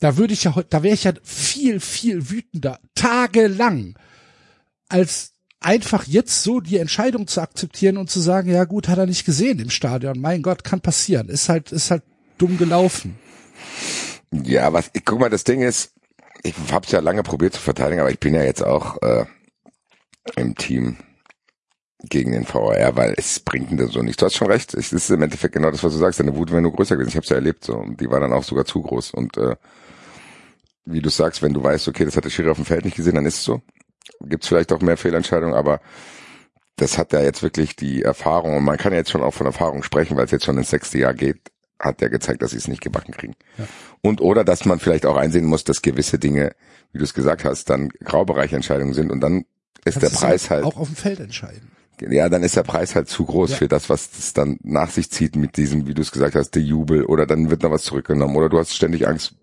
Da 0.00 0.16
würde 0.16 0.34
ich 0.34 0.44
ja, 0.44 0.54
da 0.70 0.82
wäre 0.82 0.94
ich 0.94 1.04
ja 1.04 1.12
viel, 1.22 1.80
viel 1.80 2.30
wütender, 2.30 2.78
tagelang, 2.94 3.98
als 4.88 5.32
einfach 5.60 6.06
jetzt 6.06 6.42
so 6.42 6.60
die 6.60 6.78
Entscheidung 6.78 7.26
zu 7.26 7.40
akzeptieren 7.40 7.96
und 7.96 8.10
zu 8.10 8.20
sagen, 8.20 8.50
ja 8.50 8.64
gut, 8.64 8.88
hat 8.88 8.98
er 8.98 9.06
nicht 9.06 9.24
gesehen 9.24 9.58
im 9.58 9.70
Stadion. 9.70 10.20
Mein 10.20 10.42
Gott, 10.42 10.64
kann 10.64 10.80
passieren. 10.80 11.28
Ist 11.28 11.48
halt, 11.48 11.72
ist 11.72 11.90
halt 11.90 12.02
dumm 12.38 12.58
gelaufen. 12.58 13.16
Ja, 14.32 14.72
was, 14.72 14.90
ich 14.92 15.04
guck 15.04 15.20
mal, 15.20 15.30
das 15.30 15.44
Ding 15.44 15.62
ist, 15.62 15.92
ich 16.42 16.54
hab's 16.70 16.92
ja 16.92 17.00
lange 17.00 17.22
probiert 17.22 17.54
zu 17.54 17.60
verteidigen, 17.60 18.00
aber 18.00 18.10
ich 18.10 18.20
bin 18.20 18.34
ja 18.34 18.42
jetzt 18.42 18.64
auch 18.64 19.00
äh, 19.02 19.24
im 20.36 20.54
Team 20.54 20.96
gegen 22.04 22.32
den 22.32 22.46
VAR, 22.46 22.96
weil 22.96 23.14
es 23.16 23.40
bringt 23.40 23.70
denn 23.70 23.88
so 23.88 24.02
nichts. 24.02 24.18
Du 24.18 24.26
hast 24.26 24.34
schon 24.34 24.50
recht, 24.50 24.74
es 24.74 24.92
ist 24.92 25.10
im 25.10 25.22
Endeffekt 25.22 25.54
genau 25.54 25.70
das, 25.70 25.84
was 25.84 25.92
du 25.92 25.98
sagst, 25.98 26.18
deine 26.18 26.36
Wut 26.36 26.50
wäre 26.50 26.60
nur 26.60 26.72
größer 26.72 26.96
gewesen. 26.96 27.10
Ich 27.10 27.16
hab's 27.16 27.28
ja 27.28 27.36
erlebt, 27.36 27.64
so, 27.64 27.76
und 27.76 28.00
die 28.00 28.10
war 28.10 28.20
dann 28.20 28.32
auch 28.32 28.42
sogar 28.42 28.64
zu 28.64 28.82
groß. 28.82 29.12
Und 29.12 29.36
äh, 29.36 29.56
wie 30.84 31.00
du 31.00 31.10
sagst, 31.10 31.42
wenn 31.42 31.54
du 31.54 31.62
weißt, 31.62 31.86
okay, 31.88 32.04
das 32.04 32.16
hat 32.16 32.24
der 32.24 32.30
Schiri 32.30 32.50
auf 32.50 32.56
dem 32.56 32.66
Feld 32.66 32.84
nicht 32.84 32.96
gesehen, 32.96 33.14
dann 33.14 33.26
ist 33.26 33.36
es 33.36 33.44
so. 33.44 33.62
Gibt's 34.20 34.48
vielleicht 34.48 34.72
auch 34.72 34.80
mehr 34.80 34.96
Fehlentscheidungen, 34.96 35.54
aber 35.54 35.80
das 36.76 36.98
hat 36.98 37.12
ja 37.12 37.20
jetzt 37.22 37.42
wirklich 37.42 37.76
die 37.76 38.02
Erfahrung, 38.02 38.56
und 38.56 38.64
man 38.64 38.78
kann 38.78 38.92
jetzt 38.92 39.10
schon 39.10 39.22
auch 39.22 39.34
von 39.34 39.46
Erfahrung 39.46 39.84
sprechen, 39.84 40.16
weil 40.16 40.24
es 40.24 40.32
jetzt 40.32 40.44
schon 40.44 40.58
ins 40.58 40.70
sechste 40.70 40.98
Jahr 40.98 41.14
geht, 41.14 41.51
hat 41.82 42.00
ja 42.00 42.08
gezeigt, 42.08 42.40
dass 42.42 42.52
sie 42.52 42.56
es 42.56 42.68
nicht 42.68 42.80
gebacken 42.80 43.12
kriegen. 43.12 43.34
Ja. 43.58 43.66
Und 44.00 44.20
oder 44.22 44.44
dass 44.44 44.64
man 44.64 44.78
vielleicht 44.78 45.04
auch 45.04 45.16
einsehen 45.16 45.44
muss, 45.44 45.64
dass 45.64 45.82
gewisse 45.82 46.18
Dinge, 46.18 46.52
wie 46.92 46.98
du 46.98 47.04
es 47.04 47.12
gesagt 47.12 47.44
hast, 47.44 47.68
dann 47.68 47.88
Graubereichentscheidungen 48.04 48.94
sind 48.94 49.10
und 49.12 49.20
dann 49.20 49.44
ist 49.84 50.00
Kannst 50.00 50.02
der 50.22 50.26
Preis 50.26 50.48
halt, 50.50 50.64
auch 50.64 50.76
auf 50.76 50.86
dem 50.88 50.96
Feld 50.96 51.18
entscheiden. 51.20 51.72
ja, 52.00 52.28
dann 52.28 52.42
ist 52.44 52.56
der 52.56 52.62
Preis 52.62 52.94
halt 52.94 53.08
zu 53.08 53.24
groß 53.24 53.50
Ja. 53.50 53.56
für 53.56 53.68
das, 53.68 53.90
was 53.90 54.08
es 54.16 54.32
dann 54.32 54.58
nach 54.62 54.90
sich 54.90 55.10
zieht 55.10 55.34
mit 55.36 55.56
diesem, 55.56 55.86
wie 55.88 55.94
du 55.94 56.02
es 56.02 56.12
gesagt 56.12 56.36
hast, 56.36 56.52
der 56.52 56.62
Jubel 56.62 57.04
oder 57.04 57.26
dann 57.26 57.50
wird 57.50 57.62
noch 57.64 57.70
was 57.72 57.82
zurückgenommen 57.82 58.36
oder 58.36 58.48
du 58.48 58.58
hast 58.58 58.74
ständig 58.74 59.08
Angst, 59.08 59.34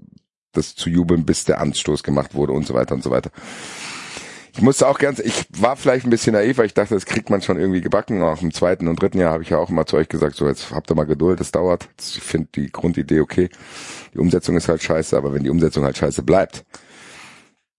das 0.54 0.76
zu 0.76 0.90
jubeln, 0.90 1.26
bis 1.26 1.44
der 1.46 1.60
Anstoß 1.62 2.04
gemacht 2.04 2.34
wurde 2.34 2.54
und 2.54 2.66
so 2.66 2.74
weiter 2.74 2.96
und 2.96 3.04
so 3.04 3.12
weiter. 3.12 3.30
Ich 4.54 4.62
musste 4.62 4.88
auch 4.88 4.98
ganz, 4.98 5.20
ich 5.20 5.46
war 5.58 5.76
vielleicht 5.76 6.06
ein 6.06 6.10
bisschen 6.10 6.34
naiv, 6.34 6.58
weil 6.58 6.66
ich 6.66 6.74
dachte, 6.74 6.96
das 6.96 7.06
kriegt 7.06 7.30
man 7.30 7.42
schon 7.42 7.60
irgendwie 7.60 7.82
gebacken. 7.82 8.22
Auch 8.22 8.42
im 8.42 8.54
zweiten 8.54 8.88
und 8.88 9.02
dritten 9.02 9.20
Jahr 9.20 9.34
habe 9.34 9.44
ich 9.44 9.50
ja 9.50 9.58
auch 9.58 9.70
immer 9.70 9.86
zu 9.86 9.98
euch 9.98 10.10
gesagt, 10.10 10.36
so 10.36 10.48
jetzt 10.48 10.72
habt 10.72 10.92
ihr 10.92 10.96
mal 10.96 11.06
Geduld, 11.06 11.40
das 11.40 11.52
dauert. 11.52 11.88
Ich 12.00 12.22
finde 12.22 12.50
die 12.56 12.72
Grundidee 12.72 13.20
okay. 13.20 13.50
Die 14.14 14.20
Umsetzung 14.20 14.58
ist 14.58 14.68
halt 14.68 14.82
scheiße, 14.82 15.16
aber 15.16 15.34
wenn 15.34 15.44
die 15.44 15.50
Umsetzung 15.50 15.84
halt 15.84 15.98
scheiße 15.98 16.24
bleibt, 16.24 16.66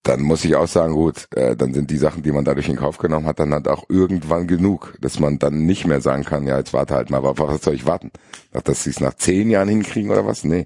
dann 0.03 0.21
muss 0.21 0.43
ich 0.45 0.55
auch 0.55 0.67
sagen, 0.67 0.93
gut, 0.93 1.27
äh, 1.35 1.55
dann 1.55 1.73
sind 1.73 1.91
die 1.91 1.97
Sachen, 1.97 2.23
die 2.23 2.31
man 2.31 2.43
dadurch 2.43 2.67
in 2.67 2.75
Kauf 2.75 2.97
genommen 2.97 3.27
hat, 3.27 3.39
dann 3.39 3.53
halt 3.53 3.67
auch 3.67 3.83
irgendwann 3.87 4.47
genug, 4.47 4.95
dass 4.99 5.19
man 5.19 5.37
dann 5.37 5.65
nicht 5.65 5.85
mehr 5.85 6.01
sagen 6.01 6.23
kann, 6.23 6.47
ja, 6.47 6.57
jetzt 6.57 6.73
warte 6.73 6.95
halt 6.95 7.11
mal, 7.11 7.17
aber 7.17 7.37
was 7.37 7.61
soll 7.61 7.75
ich 7.75 7.85
warten? 7.85 8.11
Ach, 8.53 8.61
dass 8.61 8.83
sie 8.83 8.89
es 8.89 8.99
nach 8.99 9.13
zehn 9.13 9.49
Jahren 9.51 9.69
hinkriegen 9.69 10.09
oder 10.09 10.25
was? 10.25 10.43
Nee, 10.43 10.65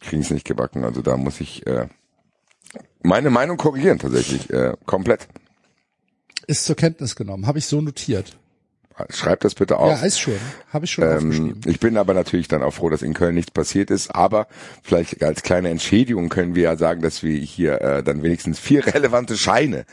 kriegen 0.00 0.22
es 0.22 0.30
nicht 0.30 0.46
gebacken. 0.46 0.84
Also 0.84 1.02
da 1.02 1.16
muss 1.16 1.40
ich 1.40 1.66
äh, 1.66 1.88
meine 3.02 3.30
Meinung 3.30 3.56
korrigieren 3.56 3.98
tatsächlich, 3.98 4.50
äh, 4.50 4.72
komplett. 4.84 5.28
Ist 6.46 6.64
zur 6.64 6.76
Kenntnis 6.76 7.16
genommen. 7.16 7.46
Habe 7.46 7.58
ich 7.58 7.66
so 7.66 7.80
notiert. 7.80 8.36
Schreibt 9.10 9.44
das 9.44 9.54
bitte 9.54 9.76
auf. 9.78 9.90
Ja, 10.00 10.06
ist 10.06 10.18
schon. 10.18 10.38
Habe 10.72 10.86
ich 10.86 10.90
schon 10.90 11.04
Ähm, 11.04 11.10
aufgeschrieben. 11.16 11.60
ich 11.66 11.80
bin 11.80 11.98
aber 11.98 12.14
natürlich 12.14 12.48
dann 12.48 12.62
auch 12.62 12.70
froh, 12.72 12.88
dass 12.88 13.02
in 13.02 13.12
Köln 13.12 13.34
nichts 13.34 13.50
passiert 13.50 13.90
ist. 13.90 14.14
Aber 14.14 14.46
vielleicht 14.82 15.22
als 15.22 15.42
kleine 15.42 15.68
Entschädigung 15.68 16.30
können 16.30 16.54
wir 16.54 16.62
ja 16.62 16.76
sagen, 16.76 17.02
dass 17.02 17.22
wir 17.22 17.36
hier 17.38 17.80
äh, 17.82 18.02
dann 18.02 18.22
wenigstens 18.22 18.58
vier 18.58 18.86
relevante 18.94 19.36
Scheine 19.36 19.84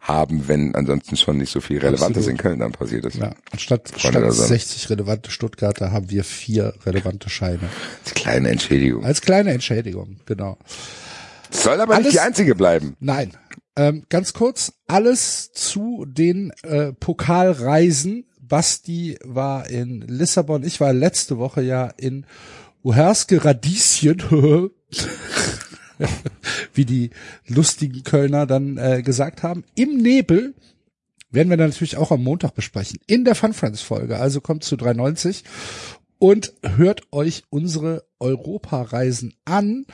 haben, 0.00 0.48
wenn 0.48 0.74
ansonsten 0.74 1.16
schon 1.16 1.36
nicht 1.38 1.52
so 1.52 1.60
viel 1.60 1.78
Relevantes 1.78 2.24
Absolut. 2.24 2.30
in 2.30 2.36
Köln 2.36 2.58
dann 2.58 2.72
passiert 2.72 3.04
ist. 3.04 3.16
Ja, 3.18 3.32
anstatt, 3.52 3.88
Freunde 3.90 4.00
statt 4.00 4.14
der 4.24 4.32
Sonne. 4.32 4.48
60 4.48 4.90
relevante 4.90 5.30
Stuttgarter 5.30 5.92
haben 5.92 6.10
wir 6.10 6.24
vier 6.24 6.74
relevante 6.84 7.30
Scheine. 7.30 7.60
Als 8.04 8.14
kleine 8.14 8.48
Entschädigung. 8.48 9.04
Als 9.04 9.20
kleine 9.20 9.52
Entschädigung, 9.52 10.16
genau. 10.26 10.56
Soll 11.50 11.80
aber 11.80 11.94
alles- 11.94 12.06
nicht 12.06 12.16
die 12.16 12.20
einzige 12.20 12.54
bleiben. 12.54 12.96
Nein. 13.00 13.32
Ähm, 13.76 14.04
ganz 14.08 14.32
kurz, 14.32 14.72
alles 14.88 15.52
zu 15.52 16.04
den 16.06 16.50
äh, 16.62 16.92
Pokalreisen. 16.92 18.24
Basti 18.40 19.18
war 19.24 19.68
in 19.68 20.00
Lissabon, 20.00 20.64
ich 20.64 20.80
war 20.80 20.92
letzte 20.94 21.36
Woche 21.38 21.60
ja 21.62 21.86
in 21.98 22.24
Uherske 22.82 23.44
Radieschen, 23.44 24.70
wie 26.74 26.84
die 26.84 27.10
lustigen 27.46 28.02
Kölner 28.04 28.46
dann 28.46 28.78
äh, 28.78 29.02
gesagt 29.02 29.42
haben. 29.42 29.64
Im 29.74 29.98
Nebel 29.98 30.54
werden 31.30 31.50
wir 31.50 31.56
dann 31.58 31.68
natürlich 31.68 31.98
auch 31.98 32.10
am 32.10 32.22
Montag 32.24 32.54
besprechen. 32.54 32.98
In 33.06 33.24
der 33.24 33.34
Fun 33.34 33.52
Friends 33.52 33.82
Folge. 33.82 34.18
Also 34.18 34.40
kommt 34.40 34.64
zu 34.64 34.76
390 34.76 35.44
und 36.18 36.54
hört 36.62 37.02
euch 37.12 37.42
unsere 37.50 38.04
Europareisen 38.18 39.34
an. 39.44 39.84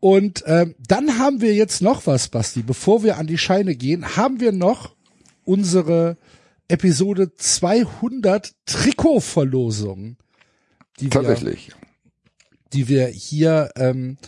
Und 0.00 0.44
ähm, 0.46 0.74
dann 0.86 1.18
haben 1.18 1.40
wir 1.40 1.54
jetzt 1.54 1.82
noch 1.82 2.06
was, 2.06 2.28
Basti. 2.28 2.62
Bevor 2.62 3.02
wir 3.02 3.16
an 3.18 3.26
die 3.26 3.38
Scheine 3.38 3.74
gehen, 3.74 4.16
haben 4.16 4.40
wir 4.40 4.52
noch 4.52 4.94
unsere 5.44 6.16
Episode 6.68 7.34
200 7.34 8.54
Trikotverlosung, 8.66 10.16
die 11.00 11.06
wir, 11.06 11.10
Tatsächlich. 11.10 11.70
die 12.72 12.88
wir 12.88 13.06
hier 13.06 13.70
ähm, 13.76 14.18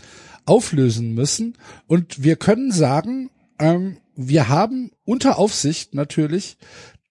auflösen 0.47 1.15
müssen. 1.15 1.59
Und 1.87 2.23
wir 2.23 2.37
können 2.37 2.73
sagen, 2.73 3.31
ähm, 3.59 3.99
wir 4.15 4.49
haben 4.49 4.91
unter 5.05 5.39
Aufsicht 5.39 5.95
natürlich 5.95 6.57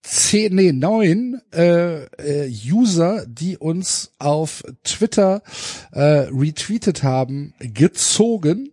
zehn, 0.03 0.55
nee, 0.55 0.71
neun 0.71 1.41
äh, 1.53 2.05
äh, 2.05 2.51
User, 2.71 3.25
die 3.27 3.57
uns 3.57 4.13
auf 4.19 4.63
Twitter 4.83 5.41
äh, 5.91 6.27
retweetet 6.31 7.03
haben, 7.03 7.53
gezogen 7.59 8.71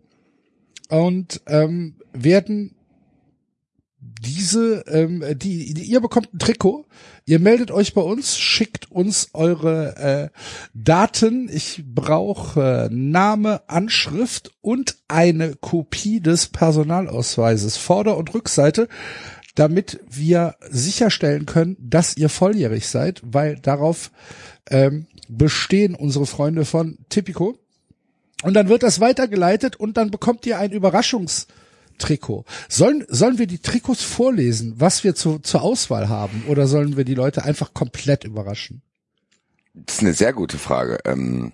und 0.88 1.40
ähm, 1.46 1.96
werden 2.12 2.76
diese, 4.24 4.84
ähm, 4.88 5.24
die, 5.36 5.74
die, 5.74 5.82
ihr 5.82 6.00
bekommt 6.00 6.32
ein 6.32 6.38
Trikot, 6.38 6.86
ihr 7.26 7.38
meldet 7.38 7.70
euch 7.70 7.94
bei 7.94 8.00
uns, 8.00 8.38
schickt 8.38 8.90
uns 8.90 9.30
eure 9.32 9.96
äh, 10.32 10.38
Daten. 10.72 11.48
Ich 11.52 11.82
brauche 11.86 12.88
äh, 12.90 12.94
Name, 12.94 13.62
Anschrift 13.68 14.52
und 14.60 14.96
eine 15.08 15.56
Kopie 15.56 16.20
des 16.20 16.48
Personalausweises, 16.48 17.76
Vorder- 17.76 18.16
und 18.16 18.32
Rückseite, 18.34 18.88
damit 19.54 20.00
wir 20.08 20.56
sicherstellen 20.68 21.46
können, 21.46 21.76
dass 21.80 22.16
ihr 22.16 22.28
volljährig 22.28 22.88
seid, 22.88 23.22
weil 23.24 23.56
darauf 23.56 24.10
ähm, 24.70 25.06
bestehen 25.28 25.94
unsere 25.94 26.26
Freunde 26.26 26.64
von 26.64 26.98
Tipico. 27.08 27.58
Und 28.42 28.54
dann 28.54 28.68
wird 28.68 28.82
das 28.82 29.00
weitergeleitet 29.00 29.76
und 29.76 29.96
dann 29.96 30.10
bekommt 30.10 30.44
ihr 30.44 30.58
ein 30.58 30.72
Überraschungstrikot. 30.72 32.44
Sollen, 32.68 33.04
sollen 33.08 33.38
wir 33.38 33.46
die 33.46 33.58
Trikots 33.58 34.02
vorlesen, 34.02 34.74
was 34.76 35.04
wir 35.04 35.14
zu, 35.14 35.38
zur 35.38 35.62
Auswahl 35.62 36.08
haben, 36.08 36.44
oder 36.48 36.66
sollen 36.66 36.96
wir 36.96 37.04
die 37.04 37.14
Leute 37.14 37.44
einfach 37.44 37.72
komplett 37.72 38.24
überraschen? 38.24 38.82
Das 39.74 39.96
ist 39.96 40.02
eine 40.02 40.12
sehr 40.12 40.32
gute 40.32 40.58
Frage. 40.58 40.98
Ähm, 41.04 41.52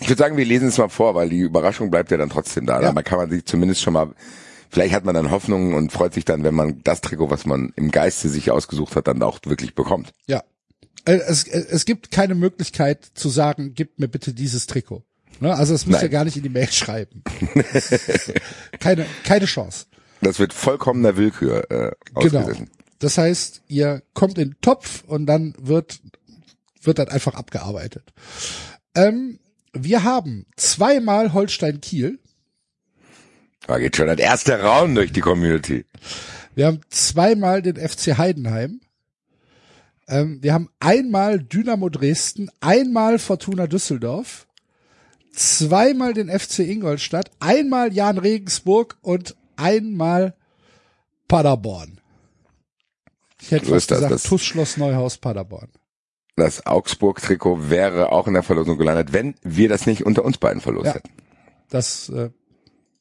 ich 0.00 0.08
würde 0.08 0.18
sagen, 0.18 0.36
wir 0.36 0.44
lesen 0.44 0.68
es 0.68 0.78
mal 0.78 0.88
vor, 0.88 1.14
weil 1.14 1.28
die 1.28 1.40
Überraschung 1.40 1.90
bleibt 1.90 2.10
ja 2.10 2.16
dann 2.16 2.30
trotzdem 2.30 2.66
da. 2.66 2.82
Ja. 2.82 2.92
Da 2.92 3.02
kann 3.02 3.18
man 3.18 3.30
sich 3.30 3.44
zumindest 3.44 3.80
schon 3.80 3.92
mal, 3.92 4.10
vielleicht 4.74 4.92
hat 4.92 5.04
man 5.04 5.14
dann 5.14 5.30
Hoffnung 5.30 5.72
und 5.74 5.92
freut 5.92 6.12
sich 6.12 6.24
dann, 6.24 6.42
wenn 6.44 6.54
man 6.54 6.80
das 6.82 7.00
Trikot, 7.00 7.30
was 7.30 7.46
man 7.46 7.72
im 7.76 7.90
Geiste 7.90 8.28
sich 8.28 8.50
ausgesucht 8.50 8.96
hat, 8.96 9.06
dann 9.08 9.22
auch 9.22 9.38
wirklich 9.46 9.74
bekommt. 9.74 10.12
Ja. 10.26 10.42
Äh, 11.06 11.14
Es, 11.26 11.44
äh, 11.44 11.64
es 11.70 11.84
gibt 11.84 12.10
keine 12.10 12.34
Möglichkeit 12.34 13.06
zu 13.14 13.28
sagen, 13.28 13.72
gib 13.74 13.98
mir 13.98 14.08
bitte 14.08 14.34
dieses 14.34 14.66
Trikot. 14.66 15.04
Ne? 15.40 15.54
Also 15.54 15.74
es 15.74 15.86
muss 15.86 16.02
ja 16.02 16.08
gar 16.08 16.24
nicht 16.24 16.36
in 16.36 16.42
die 16.42 16.48
Mail 16.48 16.70
schreiben. 16.70 17.22
keine, 18.80 19.06
keine 19.24 19.46
Chance. 19.46 19.86
Das 20.20 20.38
wird 20.38 20.52
vollkommener 20.52 21.16
Willkür 21.16 21.70
äh, 21.70 21.92
Genau. 22.20 22.40
ausgesessen. 22.40 22.70
Das 22.98 23.18
heißt, 23.18 23.62
ihr 23.68 24.02
kommt 24.14 24.38
in 24.38 24.50
den 24.50 24.60
Topf 24.60 25.04
und 25.06 25.26
dann 25.26 25.54
wird, 25.58 26.00
wird 26.82 26.98
dann 26.98 27.08
einfach 27.08 27.34
abgearbeitet. 27.34 28.12
Ähm, 28.94 29.38
wir 29.72 30.04
haben 30.04 30.46
zweimal 30.56 31.32
Holstein 31.32 31.80
Kiel. 31.80 32.18
Da 33.66 33.78
geht 33.78 33.96
schon 33.96 34.06
das 34.06 34.18
erste 34.18 34.60
Raun 34.60 34.94
durch 34.94 35.12
die 35.12 35.20
Community. 35.20 35.84
Wir 36.54 36.66
haben 36.66 36.80
zweimal 36.90 37.62
den 37.62 37.76
FC 37.76 38.18
Heidenheim. 38.18 38.80
Ähm, 40.06 40.38
wir 40.42 40.52
haben 40.52 40.68
einmal 40.80 41.38
Dynamo 41.38 41.88
Dresden, 41.88 42.50
einmal 42.60 43.18
Fortuna 43.18 43.66
Düsseldorf, 43.66 44.46
zweimal 45.34 46.12
den 46.12 46.28
FC 46.28 46.60
Ingolstadt, 46.60 47.30
einmal 47.40 47.92
Jan 47.92 48.18
Regensburg 48.18 48.98
und 49.00 49.34
einmal 49.56 50.34
Paderborn. 51.26 52.00
Ich 53.40 53.50
hätte 53.50 53.66
So 53.66 53.72
fast 53.74 53.90
das, 53.90 53.98
gesagt, 53.98 54.14
das- 54.14 54.22
TuS 54.24 54.44
Schloss 54.44 54.76
Neuhaus 54.76 55.16
Paderborn. 55.18 55.68
Das 56.36 56.66
Augsburg-Trikot 56.66 57.70
wäre 57.70 58.10
auch 58.10 58.26
in 58.26 58.34
der 58.34 58.42
Verlosung 58.42 58.76
gelandet, 58.76 59.12
wenn 59.12 59.34
wir 59.42 59.68
das 59.68 59.86
nicht 59.86 60.04
unter 60.04 60.24
uns 60.24 60.36
beiden 60.36 60.60
verlost 60.60 60.86
Ja. 60.86 60.94
hätten. 60.94 61.10
Das 61.70 62.08
äh, 62.10 62.30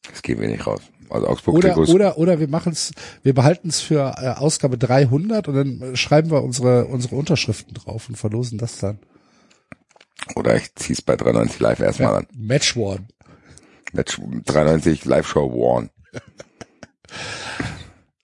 Das 0.09 0.21
geben 0.21 0.41
wir 0.41 0.49
nicht 0.49 0.65
raus. 0.67 0.81
Also 1.09 1.25
oder 1.25 1.31
Augsburg-Trikots. 1.31 1.89
oder 1.91 2.17
oder 2.17 2.39
wir 2.39 2.47
machen 2.47 2.71
es, 2.71 2.91
wir 3.21 3.33
behalten 3.33 3.69
es 3.69 3.81
für 3.81 4.15
äh, 4.17 4.29
Ausgabe 4.29 4.77
300 4.77 5.47
und 5.47 5.55
dann 5.55 5.95
schreiben 5.95 6.31
wir 6.31 6.43
unsere 6.43 6.85
unsere 6.85 7.15
Unterschriften 7.15 7.73
drauf 7.73 8.09
und 8.09 8.15
verlosen 8.15 8.57
das 8.57 8.79
dann. 8.79 8.99
Oder 10.35 10.55
ich 10.55 10.73
zieh's 10.75 11.01
bei 11.01 11.15
93 11.15 11.59
live 11.59 11.79
erstmal 11.79 12.15
an. 12.15 12.27
Match 12.33 12.75
One. 12.75 13.07
Match 13.91 14.19
93 14.45 15.05
Live-Show 15.05 15.51
Warn. 15.51 15.89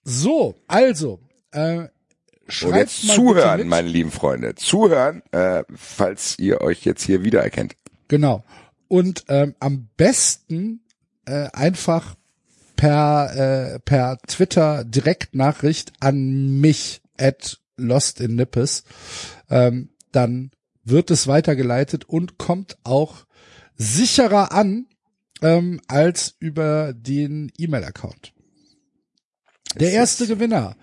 So, 0.02 0.56
also, 0.66 1.20
äh, 1.52 1.76
Und 1.76 1.90
schreibt 2.48 2.76
jetzt 2.76 3.08
zuhören, 3.08 3.68
meine 3.68 3.88
lieben 3.88 4.10
Freunde. 4.10 4.56
Zuhören, 4.56 5.22
äh, 5.30 5.62
falls 5.74 6.38
ihr 6.38 6.60
euch 6.62 6.84
jetzt 6.84 7.04
hier 7.04 7.22
wiedererkennt. 7.22 7.76
Genau. 8.08 8.42
Und 8.88 9.24
ähm, 9.28 9.54
am 9.60 9.88
besten 9.96 10.82
äh, 11.30 11.48
einfach 11.52 12.16
per 12.76 13.74
äh, 13.74 13.78
per 13.80 14.18
Twitter 14.26 14.84
Direktnachricht 14.84 15.92
an 16.00 16.60
mich 16.60 17.02
at 17.18 17.60
Lost 17.76 18.20
in 18.20 18.34
Nippes. 18.36 18.84
Ähm, 19.48 19.90
dann 20.12 20.50
wird 20.84 21.10
es 21.10 21.26
weitergeleitet 21.26 22.04
und 22.04 22.38
kommt 22.38 22.78
auch 22.84 23.26
sicherer 23.76 24.52
an 24.52 24.86
ähm, 25.42 25.80
als 25.88 26.34
über 26.38 26.92
den 26.92 27.52
E-Mail-Account. 27.56 28.32
Der 29.76 29.92
erste 29.92 30.26
Gewinner 30.26 30.76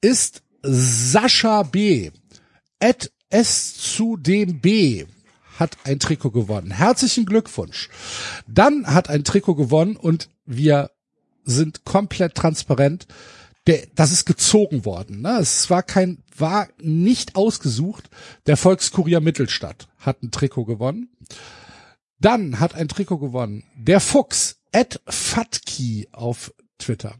ist 0.00 0.42
Sascha 0.62 1.64
B. 1.64 2.10
At 2.78 3.10
S 3.30 3.74
zu 3.74 4.16
dem 4.16 4.60
B 4.60 5.06
hat 5.58 5.76
ein 5.84 5.98
Trikot 5.98 6.30
gewonnen. 6.30 6.70
Herzlichen 6.70 7.26
Glückwunsch. 7.26 7.88
Dann 8.46 8.86
hat 8.86 9.08
ein 9.08 9.24
Trikot 9.24 9.54
gewonnen 9.54 9.96
und 9.96 10.28
wir 10.44 10.90
sind 11.44 11.84
komplett 11.84 12.34
transparent. 12.34 13.06
Der, 13.66 13.86
das 13.94 14.10
ist 14.10 14.24
gezogen 14.24 14.84
worden. 14.84 15.22
Ne? 15.22 15.38
Es 15.38 15.70
war 15.70 15.82
kein, 15.82 16.22
war 16.36 16.68
nicht 16.80 17.36
ausgesucht. 17.36 18.10
Der 18.46 18.56
Volkskurier 18.56 19.20
Mittelstadt 19.20 19.88
hat 19.98 20.22
ein 20.22 20.30
Trikot 20.32 20.64
gewonnen. 20.64 21.10
Dann 22.18 22.60
hat 22.60 22.74
ein 22.74 22.88
Trikot 22.88 23.18
gewonnen. 23.18 23.64
Der 23.76 24.00
Fuchs, 24.00 24.58
Ed 24.72 25.00
Fatki 25.06 26.08
auf 26.12 26.52
Twitter. 26.78 27.14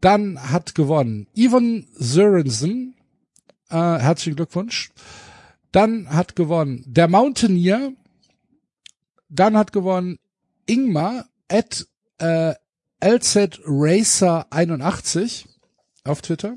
Dann 0.00 0.50
hat 0.50 0.74
gewonnen 0.74 1.26
Ivan 1.34 1.86
Sörensen. 1.94 2.94
Äh, 3.70 3.76
herzlichen 3.76 4.36
Glückwunsch. 4.36 4.90
Dann 5.74 6.08
hat 6.14 6.36
gewonnen 6.36 6.84
der 6.86 7.08
Mountaineer. 7.08 7.92
Dann 9.28 9.56
hat 9.56 9.72
gewonnen 9.72 10.20
Ingmar 10.66 11.26
at 11.50 11.88
äh, 12.18 12.54
LZ 13.04 13.60
Racer 13.66 14.46
81 14.50 15.48
auf 16.04 16.22
Twitter. 16.22 16.54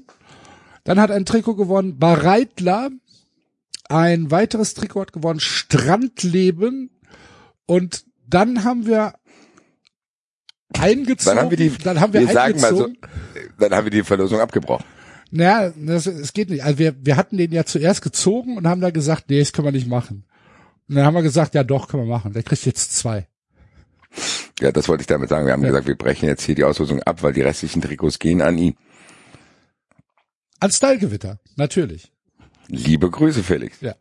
Dann 0.83 0.99
hat 0.99 1.09
ein 1.09 1.25
Trikot 1.25 1.55
gewonnen 1.55 1.97
Bareitler. 1.97 2.91
Ein 3.89 4.29
weiteres 4.29 4.75
Trikot 4.75 5.01
hat 5.01 5.13
gewonnen 5.13 5.39
Strandleben. 5.39 6.91
Und 7.65 8.05
dann 8.27 8.63
haben 8.63 8.85
wir 8.85 9.15
eingezogen. 10.77 11.35
Dann 11.35 11.43
haben 11.43 11.49
wir 11.49 11.57
die, 11.57 11.75
dann 11.75 11.99
haben 11.99 12.13
wir, 12.13 12.21
wir 12.21 12.27
mal 12.27 12.53
so, 12.53 12.83
eingezogen. 12.83 12.97
dann 13.57 13.73
haben 13.73 13.85
wir 13.85 13.91
die 13.91 14.03
Verlosung 14.03 14.41
abgebrochen. 14.41 14.85
Naja, 15.31 15.73
das, 15.75 16.05
es 16.05 16.33
geht 16.33 16.49
nicht. 16.49 16.63
Also 16.63 16.79
wir, 16.79 16.95
wir 17.05 17.17
hatten 17.17 17.37
den 17.37 17.51
ja 17.51 17.65
zuerst 17.65 18.01
gezogen 18.01 18.57
und 18.57 18.67
haben 18.67 18.81
da 18.81 18.91
gesagt, 18.91 19.29
nee, 19.29 19.39
das 19.39 19.51
können 19.53 19.67
wir 19.67 19.71
nicht 19.73 19.87
machen. 19.87 20.23
Und 20.87 20.95
dann 20.95 21.05
haben 21.05 21.15
wir 21.15 21.21
gesagt, 21.23 21.53
ja 21.53 21.63
doch, 21.63 21.87
können 21.89 22.03
wir 22.03 22.09
machen. 22.09 22.31
Der 22.33 22.43
kriegt 22.43 22.65
jetzt 22.65 22.95
zwei. 22.97 23.27
Ja, 24.61 24.71
das 24.71 24.87
wollte 24.87 25.01
ich 25.01 25.07
damit 25.07 25.29
sagen. 25.29 25.45
Wir 25.45 25.53
haben 25.53 25.61
Ja. 25.63 25.67
gesagt, 25.69 25.87
wir 25.87 25.97
brechen 25.97 26.27
jetzt 26.29 26.43
hier 26.43 26.55
die 26.55 26.63
Auslosung 26.63 27.03
ab, 27.03 27.23
weil 27.23 27.33
die 27.33 27.41
restlichen 27.41 27.81
Trikots 27.81 28.19
gehen 28.19 28.41
an 28.41 28.57
ihn. 28.57 28.75
An 30.59 30.71
Stylegewitter, 30.71 31.39
natürlich. 31.55 32.11
Liebe 32.67 33.09
Grüße, 33.09 33.43
Felix. 33.43 33.79
Ja. 33.81 33.95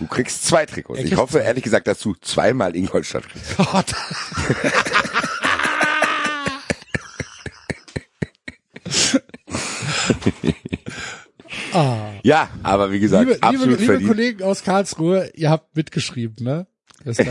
Du 0.00 0.06
kriegst 0.06 0.44
zwei 0.46 0.66
Trikots. 0.66 1.00
Ich 1.00 1.16
hoffe 1.16 1.38
ehrlich 1.40 1.64
gesagt, 1.64 1.86
dass 1.88 1.98
du 2.00 2.14
zweimal 2.20 2.74
Ingolstadt 2.74 3.28
kriegst. 3.28 3.56
ah. 11.72 12.10
Ja, 12.22 12.48
aber 12.62 12.90
wie 12.92 13.00
gesagt, 13.00 13.22
Liebe, 13.24 13.34
liebe, 13.34 13.46
absolut 13.46 13.80
liebe 13.80 13.84
verdient. 13.92 14.08
Kollegen 14.10 14.42
aus 14.42 14.62
Karlsruhe, 14.64 15.30
ihr 15.34 15.50
habt 15.50 15.74
mitgeschrieben, 15.76 16.36
ne? 16.44 16.66
Das 17.04 17.18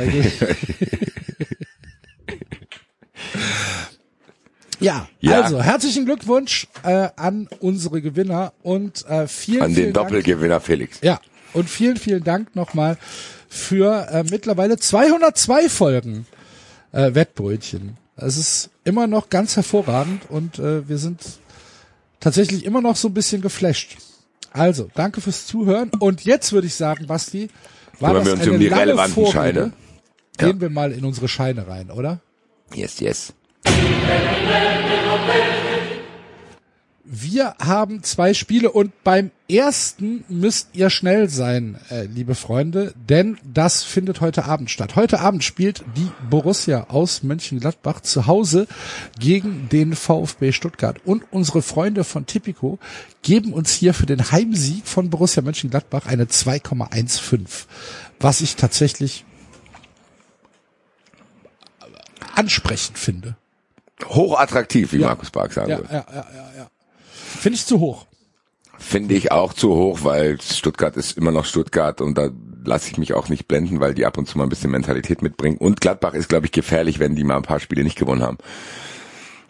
ja, 4.80 5.08
Ja. 5.20 5.42
also 5.42 5.62
herzlichen 5.62 6.06
Glückwunsch 6.06 6.68
äh, 6.84 7.10
an 7.16 7.48
unsere 7.60 8.02
Gewinner 8.02 8.54
und 8.64 9.06
äh, 9.08 9.28
vielen, 9.28 9.62
An 9.64 9.74
vielen 9.74 9.88
den 9.88 9.94
Dank. 9.94 10.08
Doppelgewinner 10.10 10.62
Felix. 10.62 11.00
Ja, 11.02 11.20
und 11.54 11.70
vielen, 11.70 11.98
vielen 11.98 12.24
Dank 12.24 12.56
nochmal 12.56 12.98
für 13.50 14.08
äh, 14.12 14.24
mittlerweile 14.30 14.78
202 14.78 15.70
Folgen 15.70 16.26
äh, 16.92 17.14
Wettbrötchen. 17.16 17.98
Es 18.16 18.38
ist 18.38 18.70
immer 18.84 19.08
noch 19.08 19.30
ganz 19.30 19.56
hervorragend 19.56 20.24
und 20.30 20.60
äh, 20.60 20.88
wir 20.88 20.98
sind 20.98 21.22
tatsächlich 22.20 22.66
immer 22.66 22.82
noch 22.82 22.96
so 22.96 23.08
ein 23.10 23.14
bisschen 23.14 23.42
geflasht. 23.42 23.98
Also, 24.58 24.90
danke 24.96 25.22
fürs 25.22 25.46
Zuhören. 25.46 25.92
Und 26.00 26.26
jetzt 26.26 26.52
würde 26.52 26.68
ich 26.68 26.76
sagen, 26.76 27.08
Basti, 27.08 27.50
war 28.00 28.12
Kümmern 28.12 28.26
das 28.26 28.26
wir 28.26 28.34
uns 28.34 28.42
eine 28.42 28.52
um 28.52 28.60
die 28.60 28.68
lange 28.68 28.82
relevanten 28.82 29.14
Vorrede? 29.14 29.32
Scheine. 29.34 29.74
Gehen 30.38 30.62
wir 30.62 30.70
mal 30.70 30.92
in 30.92 31.06
unsere 31.06 31.28
Scheine 31.28 31.68
rein, 31.68 31.90
oder? 31.92 32.20
Yes, 32.74 33.00
yes. 33.00 33.34
Wir 37.10 37.56
haben 37.60 38.04
zwei 38.04 38.34
Spiele 38.34 38.70
und 38.70 38.92
beim 39.06 39.32
ersten 39.50 40.26
müsst 40.28 40.72
ihr 40.74 40.90
schnell 40.90 41.30
sein, 41.30 41.80
äh, 41.90 42.04
liebe 42.04 42.36
Freunde, 42.36 42.94
denn 42.98 43.38
das 43.46 43.86
findet 43.86 44.20
heute 44.20 44.44
Abend 44.44 44.70
statt. 44.70 44.98
Heute 44.98 45.22
Abend 45.22 45.42
spielt 45.46 45.86
die 45.96 46.12
Borussia 46.30 46.88
aus 46.90 47.24
Mönchengladbach 47.24 48.02
zu 48.02 48.28
Hause 48.28 48.68
gegen 49.18 49.70
den 49.70 49.96
VfB 49.96 50.52
Stuttgart. 50.52 51.00
Und 51.06 51.24
unsere 51.32 51.62
Freunde 51.62 52.04
von 52.04 52.26
Tipico 52.26 52.78
geben 53.22 53.54
uns 53.54 53.72
hier 53.72 53.94
für 53.94 54.06
den 54.06 54.30
Heimsieg 54.34 54.86
von 54.86 55.10
Borussia 55.10 55.42
Mönchengladbach 55.42 56.08
eine 56.08 56.26
2,15, 56.26 57.68
was 58.20 58.42
ich 58.42 58.58
tatsächlich 58.58 59.24
ansprechend 62.36 62.98
finde. 62.98 63.38
Hochattraktiv, 64.04 64.92
wie 64.92 64.98
Ja. 64.98 65.08
Markus 65.08 65.32
Bark 65.32 65.54
sagen 65.54 65.70
Ja, 65.72 65.78
würde. 65.78 65.94
ja, 65.94 66.06
ja, 66.14 66.26
ja, 66.36 66.52
ja. 66.58 66.68
Finde 67.28 67.56
ich 67.58 67.66
zu 67.66 67.80
hoch. 67.80 68.06
Finde 68.80 69.16
ich 69.16 69.32
auch 69.32 69.54
zu 69.54 69.74
hoch, 69.74 70.00
weil 70.04 70.40
Stuttgart 70.40 70.96
ist 70.98 71.18
immer 71.18 71.32
noch 71.32 71.46
Stuttgart 71.46 72.00
und 72.00 72.18
da 72.18 72.30
lasse 72.64 72.92
ich 72.92 72.98
mich 72.98 73.14
auch 73.14 73.28
nicht 73.28 73.48
blenden, 73.48 73.80
weil 73.80 73.94
die 73.94 74.06
ab 74.06 74.18
und 74.18 74.28
zu 74.28 74.38
mal 74.38 74.44
ein 74.44 74.50
bisschen 74.50 74.72
Mentalität 74.72 75.22
mitbringen. 75.22 75.58
Und 75.58 75.82
Gladbach 75.82 76.14
ist, 76.14 76.30
glaube 76.30 76.46
ich, 76.46 76.52
gefährlich, 76.52 77.00
wenn 77.00 77.16
die 77.16 77.24
mal 77.24 77.38
ein 77.38 77.44
paar 77.44 77.60
Spiele 77.60 77.84
nicht 77.84 77.98
gewonnen 77.98 78.22
haben. 78.22 78.38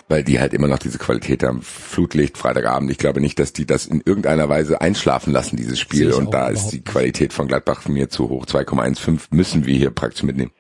Weil 0.08 0.24
die 0.24 0.40
halt 0.40 0.54
immer 0.54 0.68
noch 0.68 0.80
diese 0.80 0.98
Qualität 0.98 1.44
haben. 1.44 1.62
Flutlicht, 1.62 2.38
Freitagabend. 2.38 2.90
Ich 2.90 2.98
glaube 2.98 3.20
nicht, 3.20 3.40
dass 3.40 3.52
die 3.52 3.66
das 3.66 3.86
in 3.86 4.02
irgendeiner 4.06 4.48
Weise 4.48 4.80
einschlafen 4.80 5.34
lassen, 5.34 5.58
dieses 5.58 5.80
Spiel. 5.80 6.14
Und 6.14 6.34
da 6.34 6.48
ist 6.48 6.70
die. 6.70 6.82
Qualität 6.82 7.34
von 7.34 7.50
Gladbach 7.50 7.86
mir 7.90 8.08
zu 8.10 8.30
hoch. 8.30 8.46
2,15 8.46 9.20
müssen 9.32 9.66
wir 9.66 9.76
hier 9.76 9.92
praktisch 9.92 10.24
mitnehmen. 10.24 10.52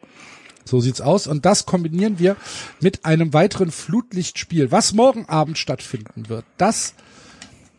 So 0.65 0.81
sieht's 0.81 0.99
aus. 0.99 1.27
Und 1.27 1.45
das 1.45 1.65
kombinieren 1.65 2.19
wir 2.19 2.35
mit 2.81 3.05
einem 3.05 3.33
weiteren 3.33 3.71
Flutlichtspiel, 3.71 4.69
was 4.71 4.91
morgen 4.91 5.29
Abend 5.29 5.57
stattfinden 5.57 6.27
wird. 6.27 6.43
Das 6.57 6.93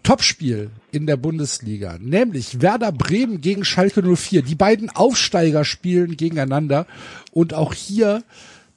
Topspiel 0.08 0.70
in 0.90 1.06
der 1.06 1.18
Bundesliga, 1.18 1.98
nämlich 2.00 2.62
Werder 2.62 2.92
Bremen 2.92 3.42
gegen 3.42 3.62
Schalke 3.62 4.02
04. 4.02 4.40
Die 4.40 4.54
beiden 4.54 4.88
Aufsteiger 4.88 5.66
spielen 5.66 6.16
gegeneinander. 6.16 6.86
Und 7.30 7.52
auch 7.52 7.74
hier 7.74 8.24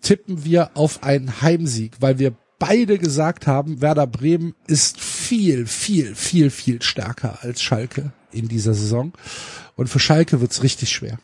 tippen 0.01 0.43
wir 0.43 0.71
auf 0.73 1.03
einen 1.03 1.41
Heimsieg, 1.41 1.93
weil 2.01 2.19
wir 2.19 2.33
beide 2.59 2.97
gesagt 2.97 3.47
haben, 3.47 3.79
Werder 3.79 4.07
Bremen 4.07 4.55
ist 4.67 4.99
viel, 4.99 5.67
viel, 5.67 6.15
viel, 6.15 6.49
viel 6.49 6.81
stärker 6.81 7.39
als 7.43 7.61
Schalke 7.61 8.11
in 8.33 8.49
dieser 8.49 8.73
Saison. 8.73 9.13
Und 9.77 9.87
für 9.87 9.99
Schalke 9.99 10.41
wird's 10.41 10.63
richtig 10.63 10.91
schwer. 10.91 11.17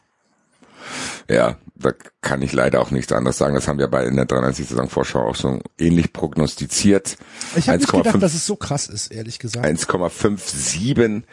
Ja, 1.30 1.58
da 1.76 1.92
kann 2.22 2.42
ich 2.42 2.54
leider 2.54 2.82
auch 2.82 2.92
nichts 2.92 3.12
anderes 3.12 3.38
sagen. 3.38 3.54
Das 3.56 3.68
haben 3.68 3.80
wir 3.80 3.88
bei 3.88 4.06
in 4.06 4.16
der 4.16 4.26
93 4.26 4.68
Saison 4.68 4.90
Vorschau 4.90 5.28
auch 5.28 5.36
so 5.36 5.60
ähnlich 5.78 6.14
prognostiziert. 6.14 7.18
Ich 7.56 7.68
habe 7.68 7.80
nicht 7.80 7.90
1,5 7.90 7.98
gedacht, 7.98 8.24
dass 8.24 8.34
es 8.34 8.46
so 8.46 8.56
krass 8.56 8.88
ist, 8.88 9.12
ehrlich 9.12 9.40
gesagt. 9.40 9.66
1,57 9.66 11.24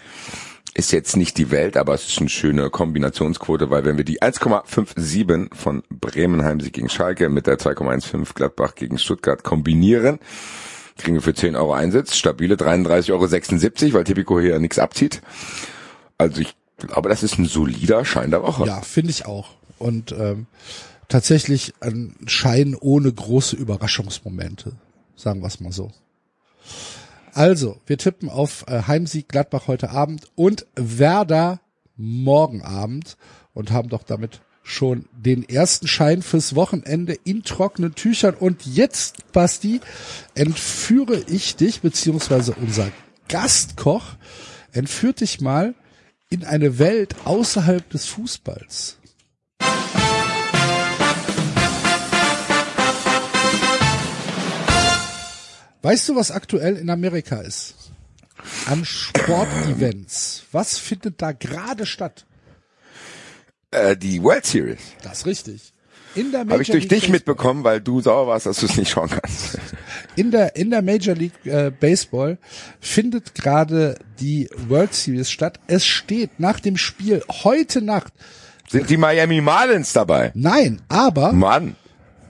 ist 0.75 0.91
jetzt 0.91 1.17
nicht 1.17 1.39
die 1.39 1.53
Welt, 1.53 1.77
aber 1.77 1.95
es 1.95 2.09
ist 2.09 2.19
eine 2.19 2.29
schöne 2.29 2.69
Kombinationsquote, 2.69 3.71
weil 3.71 3.85
wenn 3.85 3.97
wir 3.97 4.05
die 4.05 4.21
1,57 4.21 5.55
von 5.55 5.85
Bremen 5.89 6.43
Heimsieg 6.43 6.73
gegen 6.73 6.89
Schalke 6.89 7.29
mit 7.29 7.47
der 7.47 7.59
2,15 7.59 8.35
Gladbach 8.35 8.75
gegen 8.75 8.99
Stuttgart 8.99 9.45
kombinieren, 9.45 10.19
kriegen 10.99 11.15
wir 11.15 11.23
für 11.23 11.35
10 11.35 11.55
Euro 11.55 11.75
Einsatz, 11.75 12.17
stabile 12.17 12.57
33,76 12.57 13.13
Euro, 13.85 13.95
weil 13.95 14.05
Tipico 14.05 14.41
hier 14.41 14.59
nichts 14.59 14.81
abzieht. 14.81 15.23
Also 16.19 16.41
ich 16.41 16.57
glaube, 16.79 17.09
das 17.09 17.23
ist 17.23 17.39
ein 17.39 17.47
solider 17.47 18.05
Schein 18.05 18.33
der 18.33 18.43
Woche. 18.43 18.67
Ja, 18.67 18.81
finde 18.81 19.11
ich 19.11 19.27
auch. 19.27 19.51
Und 19.79 20.13
ähm, 20.13 20.47
tatsächlich 21.09 21.75
ein 21.81 22.17
Schein 22.27 22.75
ohne 22.75 23.13
große 23.13 23.57
Überraschungsmomente, 23.57 24.73
sagen 25.17 25.41
wir 25.41 25.49
es 25.49 25.61
mal 25.61 25.73
so. 25.73 25.93
Also, 27.33 27.81
wir 27.87 27.99
tippen 27.99 28.29
auf 28.29 28.65
äh, 28.69 28.83
Heimsieg 28.87 29.29
Gladbach 29.29 29.67
heute 29.67 29.91
Abend 29.91 30.29
und 30.37 30.67
Werder 30.77 31.61
morgen 31.97 32.63
Abend 32.63 33.17
und 33.55 33.73
haben 33.73 33.89
doch 33.89 34.05
damit 34.05 34.41
schon 34.63 35.07
den 35.13 35.47
ersten 35.49 35.87
Schein 35.87 36.23
fürs 36.23 36.55
Wochenende 36.55 37.15
in 37.25 37.43
trockenen 37.43 37.95
Tüchern. 37.95 38.35
Und 38.35 38.65
jetzt, 38.65 39.33
Basti, 39.33 39.81
entführe 40.35 41.23
ich 41.29 41.57
dich, 41.57 41.83
beziehungsweise 41.83 42.55
unser 42.55 42.91
Gastkoch 43.29 44.17
entführt 44.73 45.21
dich 45.21 45.41
mal 45.41 45.75
in 46.31 46.45
eine 46.45 46.79
Welt 46.79 47.15
außerhalb 47.25 47.89
des 47.91 48.07
Fußballs. 48.07 48.99
Weißt 55.85 56.09
du, 56.09 56.17
was 56.17 56.31
aktuell 56.31 56.77
in 56.77 56.89
Amerika 56.89 57.37
ist? 57.43 57.75
An 58.67 58.85
Sportevents. 58.85 60.45
Was 60.51 60.79
findet 60.79 61.21
da 61.21 61.33
gerade 61.33 61.85
statt? 61.87 62.25
Äh, 63.71 63.97
die 63.97 64.23
World 64.23 64.47
Series. 64.47 64.79
Das 65.03 65.19
ist 65.21 65.27
richtig. 65.27 65.73
in 66.15 66.31
der 66.31 66.41
Major 66.41 66.53
Habe 66.55 66.63
ich 66.63 66.71
durch 66.71 66.85
League 66.85 66.91
dich 66.91 67.01
Baseball- 67.01 67.13
mitbekommen, 67.13 67.65
weil 67.65 67.81
du 67.81 68.01
sauer 68.01 68.27
warst, 68.27 68.47
dass 68.47 68.59
du 68.61 68.67
es 68.67 68.77
nicht 68.77 68.91
schauen 68.91 69.11
kannst. 69.11 69.59
in 70.17 70.31
der 70.31 70.57
in 70.57 70.71
der 70.71 70.81
Major 70.83 71.15
League 71.15 71.45
äh, 71.45 71.71
Baseball 71.71 72.39
findet 72.81 73.35
gerade 73.35 73.99
die 74.21 74.49
World 74.69 74.95
Series 74.95 75.31
statt. 75.31 75.61
Es 75.67 75.85
steht 75.85 76.41
nach 76.41 76.61
dem 76.61 76.77
Spiel 76.77 77.23
heute 77.29 77.83
Nacht. 77.83 78.13
Sind 78.71 78.89
die 78.89 78.97
Miami 78.97 79.41
Marlins 79.43 79.93
dabei? 79.93 80.31
Nein, 80.35 80.81
aber 80.89 81.33
Mann. 81.33 81.77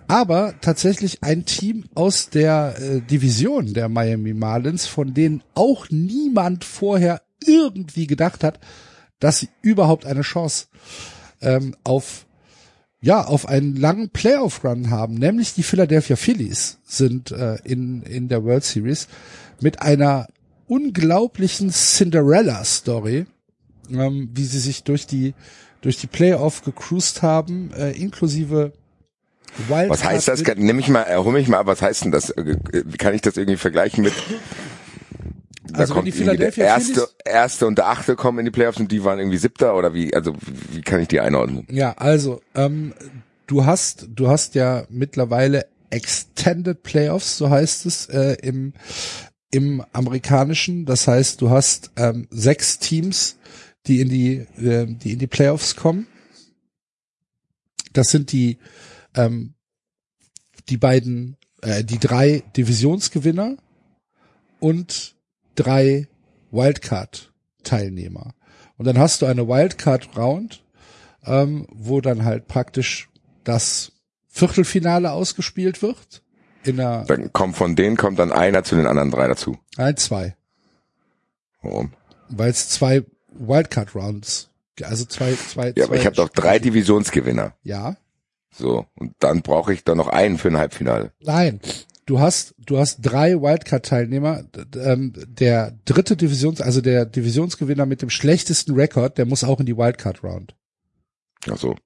Aber 0.08 0.54
tatsächlich 0.60 1.22
ein 1.22 1.44
Team 1.44 1.84
aus 1.94 2.30
der 2.30 2.76
äh, 2.78 3.00
Division 3.00 3.72
der 3.72 3.88
Miami 3.88 4.34
Marlins, 4.34 4.86
von 4.86 5.14
denen 5.14 5.42
auch 5.54 5.86
niemand 5.90 6.64
vorher 6.64 7.22
irgendwie 7.44 8.06
gedacht 8.06 8.44
hat, 8.44 8.60
dass 9.18 9.38
sie 9.38 9.48
überhaupt 9.62 10.06
eine 10.06 10.22
Chance 10.22 10.66
ähm, 11.40 11.74
auf 11.84 12.26
ja 13.00 13.22
auf 13.22 13.46
einen 13.46 13.76
langen 13.76 14.08
Playoff-Run 14.08 14.90
haben, 14.90 15.14
nämlich 15.14 15.52
die 15.52 15.62
Philadelphia 15.62 16.16
Phillies 16.16 16.78
sind 16.84 17.30
äh, 17.32 17.56
in 17.64 18.02
in 18.02 18.28
der 18.28 18.44
World 18.44 18.64
Series 18.64 19.08
mit 19.60 19.82
einer 19.82 20.28
unglaublichen 20.66 21.70
Cinderella-Story, 21.70 23.26
ähm, 23.90 24.30
wie 24.32 24.44
sie 24.44 24.58
sich 24.58 24.84
durch 24.84 25.06
die 25.06 25.34
durch 25.82 25.98
die 25.98 26.06
Playoff 26.06 26.62
gecruised 26.62 27.20
haben, 27.22 27.72
äh, 27.74 27.90
inklusive 27.92 28.72
Wildcard 29.68 29.90
Was 29.90 30.04
heißt 30.04 30.28
das? 30.28 30.42
Nimm 30.56 30.76
mich 30.76 30.88
mal, 30.88 31.04
äh, 31.04 31.16
hol 31.16 31.32
mich 31.32 31.48
mal 31.48 31.58
ab, 31.58 31.66
was 31.66 31.82
heißt 31.82 32.04
denn 32.04 32.12
das? 32.12 32.30
Äh, 32.30 32.56
Wie 32.84 32.96
kann 32.96 33.14
ich 33.14 33.20
das 33.22 33.36
irgendwie 33.36 33.56
vergleichen 33.58 34.04
mit 34.04 34.12
da 35.72 35.80
Also 35.80 35.94
kommt 35.94 36.06
die 36.06 36.10
irgendwie 36.10 36.36
der 36.36 36.52
Philadelphia 36.52 36.64
erste, 36.64 36.92
Phillies- 36.94 37.14
erste 37.24 37.66
und 37.66 37.78
der 37.78 37.88
achte 37.88 38.16
kommen 38.16 38.38
in 38.40 38.44
die 38.44 38.50
Playoffs 38.50 38.78
und 38.78 38.92
die 38.92 39.02
waren 39.04 39.18
irgendwie 39.18 39.38
siebter 39.38 39.76
oder 39.76 39.94
wie, 39.94 40.14
also 40.14 40.34
wie 40.72 40.82
kann 40.82 41.00
ich 41.00 41.08
die 41.08 41.20
einordnen? 41.20 41.66
Ja, 41.70 41.92
also 41.92 42.42
ähm, 42.54 42.94
du 43.46 43.64
hast 43.64 44.06
du 44.14 44.28
hast 44.28 44.54
ja 44.54 44.84
mittlerweile 44.88 45.66
Extended 45.90 46.82
Playoffs, 46.82 47.38
so 47.38 47.50
heißt 47.50 47.86
es 47.86 48.06
äh, 48.06 48.36
im 48.42 48.72
im 49.50 49.84
amerikanischen. 49.92 50.84
Das 50.84 51.06
heißt, 51.06 51.40
du 51.40 51.50
hast 51.50 51.92
ähm, 51.96 52.26
sechs 52.30 52.78
Teams, 52.80 53.36
die 53.86 54.00
in 54.00 54.08
die 54.08 54.46
äh, 54.62 54.86
die 54.86 55.12
in 55.12 55.18
die 55.18 55.26
Playoffs 55.28 55.76
kommen. 55.76 56.06
Das 57.92 58.08
sind 58.08 58.32
die 58.32 58.58
ähm, 59.14 59.54
die 60.68 60.76
beiden 60.76 61.36
äh, 61.62 61.84
die 61.84 61.98
drei 61.98 62.42
Divisionsgewinner 62.56 63.56
und 64.60 65.14
drei 65.54 66.08
Wildcard-Teilnehmer. 66.50 68.34
Und 68.76 68.86
dann 68.86 68.98
hast 68.98 69.22
du 69.22 69.26
eine 69.26 69.46
Wildcard-Round, 69.48 70.64
ähm, 71.24 71.66
wo 71.70 72.00
dann 72.00 72.24
halt 72.24 72.48
praktisch 72.48 73.08
das 73.44 73.92
Viertelfinale 74.28 75.12
ausgespielt 75.12 75.82
wird. 75.82 76.22
In 76.64 76.80
einer 76.80 77.04
Dann 77.04 77.32
kommt 77.32 77.56
von 77.56 77.76
denen 77.76 77.96
kommt 77.96 78.18
dann 78.18 78.32
einer 78.32 78.64
zu 78.64 78.74
den 78.74 78.86
anderen 78.86 79.10
drei 79.10 79.28
dazu. 79.28 79.58
ein, 79.76 79.96
zwei, 79.96 80.34
Warum? 81.62 81.92
weil 82.30 82.50
es 82.50 82.68
zwei 82.70 83.04
Wildcard-Rounds, 83.34 84.48
also 84.82 85.04
zwei, 85.04 85.34
zwei, 85.34 85.72
Ja, 85.76 85.84
aber 85.84 85.94
zwei 85.94 85.96
ich 86.00 86.06
habe 86.06 86.16
doch 86.16 86.28
drei 86.30 86.58
Divisionsgewinner. 86.58 87.54
Ja, 87.62 87.96
So. 88.56 88.86
Und 88.94 89.14
dann 89.18 89.42
brauche 89.42 89.72
ich 89.72 89.84
dann 89.84 89.96
noch 89.98 90.08
einen 90.08 90.38
für 90.38 90.48
ein 90.48 90.58
Halbfinale. 90.58 91.12
nein. 91.20 91.60
Du 92.06 92.20
hast, 92.20 92.54
du 92.58 92.76
hast 92.76 92.98
drei 93.00 93.32
Wildcard-Teilnehmer. 93.40 94.44
Ähm, 94.76 95.14
der 95.26 95.72
dritte 95.86 96.16
Divisions, 96.18 96.60
also 96.60 96.82
der 96.82 97.06
Divisionsgewinner 97.06 97.86
mit 97.86 98.02
dem 98.02 98.10
schlechtesten 98.10 98.74
Rekord, 98.74 99.16
der 99.16 99.24
muss 99.24 99.42
auch 99.42 99.58
in 99.58 99.64
die 99.64 99.78
Wildcard-Round. 99.78 100.54
Ach 101.50 101.56
so. 101.56 101.76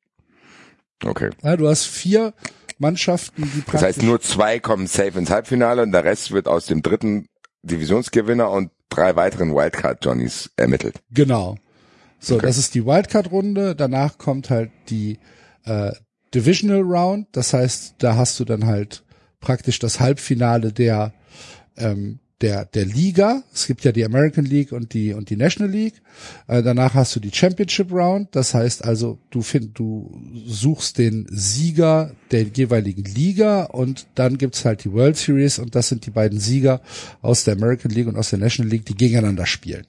Okay. 1.05 1.31
Ja, 1.45 1.57
du 1.57 1.69
hast 1.69 1.85
vier 1.87 2.35
Mannschaften, 2.79 3.43
die 3.55 3.63
Das 3.71 3.83
heißt, 3.83 4.03
nur 4.03 4.21
zwei 4.21 4.59
kommen 4.59 4.89
safe 4.89 5.17
ins 5.21 5.31
Halbfinale 5.31 5.83
und 5.83 5.93
der 5.93 6.03
Rest 6.03 6.33
wird 6.33 6.49
aus 6.49 6.67
dem 6.67 6.83
dritten 6.83 7.29
Divisionsgewinner 7.63 8.51
und 8.51 8.73
drei 8.89 9.15
weiteren 9.15 9.55
Wildcard-Johnnies 9.55 10.51
ermittelt. 10.57 10.97
Genau. 11.13 11.57
So, 12.19 12.35
Okay. 12.37 12.47
das 12.47 12.59
ist 12.59 12.75
die 12.75 12.85
Wildcard-Runde. 12.85 13.77
Danach 13.77 14.19
kommt 14.19 14.51
halt 14.51 14.73
die 14.89 15.21
äh, 15.65 15.93
Divisional 16.35 16.81
Round. 16.81 17.29
Das 17.33 17.53
heißt, 17.53 17.97
da 17.99 18.17
hast 18.17 18.39
du 18.41 18.45
dann 18.45 18.67
halt 18.67 19.03
praktisch 19.41 19.79
das 19.79 20.01
Halbfinale 20.01 20.73
der 20.73 21.13
ähm, 21.77 22.21
der 22.41 22.67
der 22.67 22.85
Liga. 22.85 23.43
Es 23.53 23.67
gibt 23.67 23.85
ja 23.85 23.91
die 23.91 24.05
American 24.05 24.45
League 24.45 24.73
und 24.73 24.95
die 24.95 25.13
und 25.13 25.31
die 25.31 25.37
National 25.37 25.73
League. 25.73 26.01
Äh, 26.47 26.63
danach 26.63 26.95
hast 26.95 27.17
du 27.17 27.21
die 27.21 27.33
Championship 27.33 27.93
Round. 27.93 28.29
Das 28.33 28.55
heißt 28.55 28.85
also, 28.85 29.19
du 29.31 29.43
find, 29.43 29.79
du 29.79 30.23
suchst 30.47 30.99
den 30.99 31.27
Sieger 31.31 32.15
der 32.31 32.43
jeweiligen 32.45 33.05
Liga 33.05 33.65
und 33.65 34.07
dann 34.15 34.39
gibt's 34.39 34.65
halt 34.65 34.85
die 34.85 34.93
World 34.93 35.17
Series 35.17 35.59
und 35.59 35.75
das 35.75 35.89
sind 35.89 36.07
die 36.07 36.11
beiden 36.11 36.39
Sieger 36.39 36.81
aus 37.23 37.45
der 37.45 37.55
American 37.55 37.91
League 37.91 38.07
und 38.07 38.17
aus 38.17 38.31
der 38.31 38.39
National 38.39 38.71
League, 38.71 38.87
die 38.87 38.95
gegeneinander 38.95 39.47
spielen. 39.47 39.87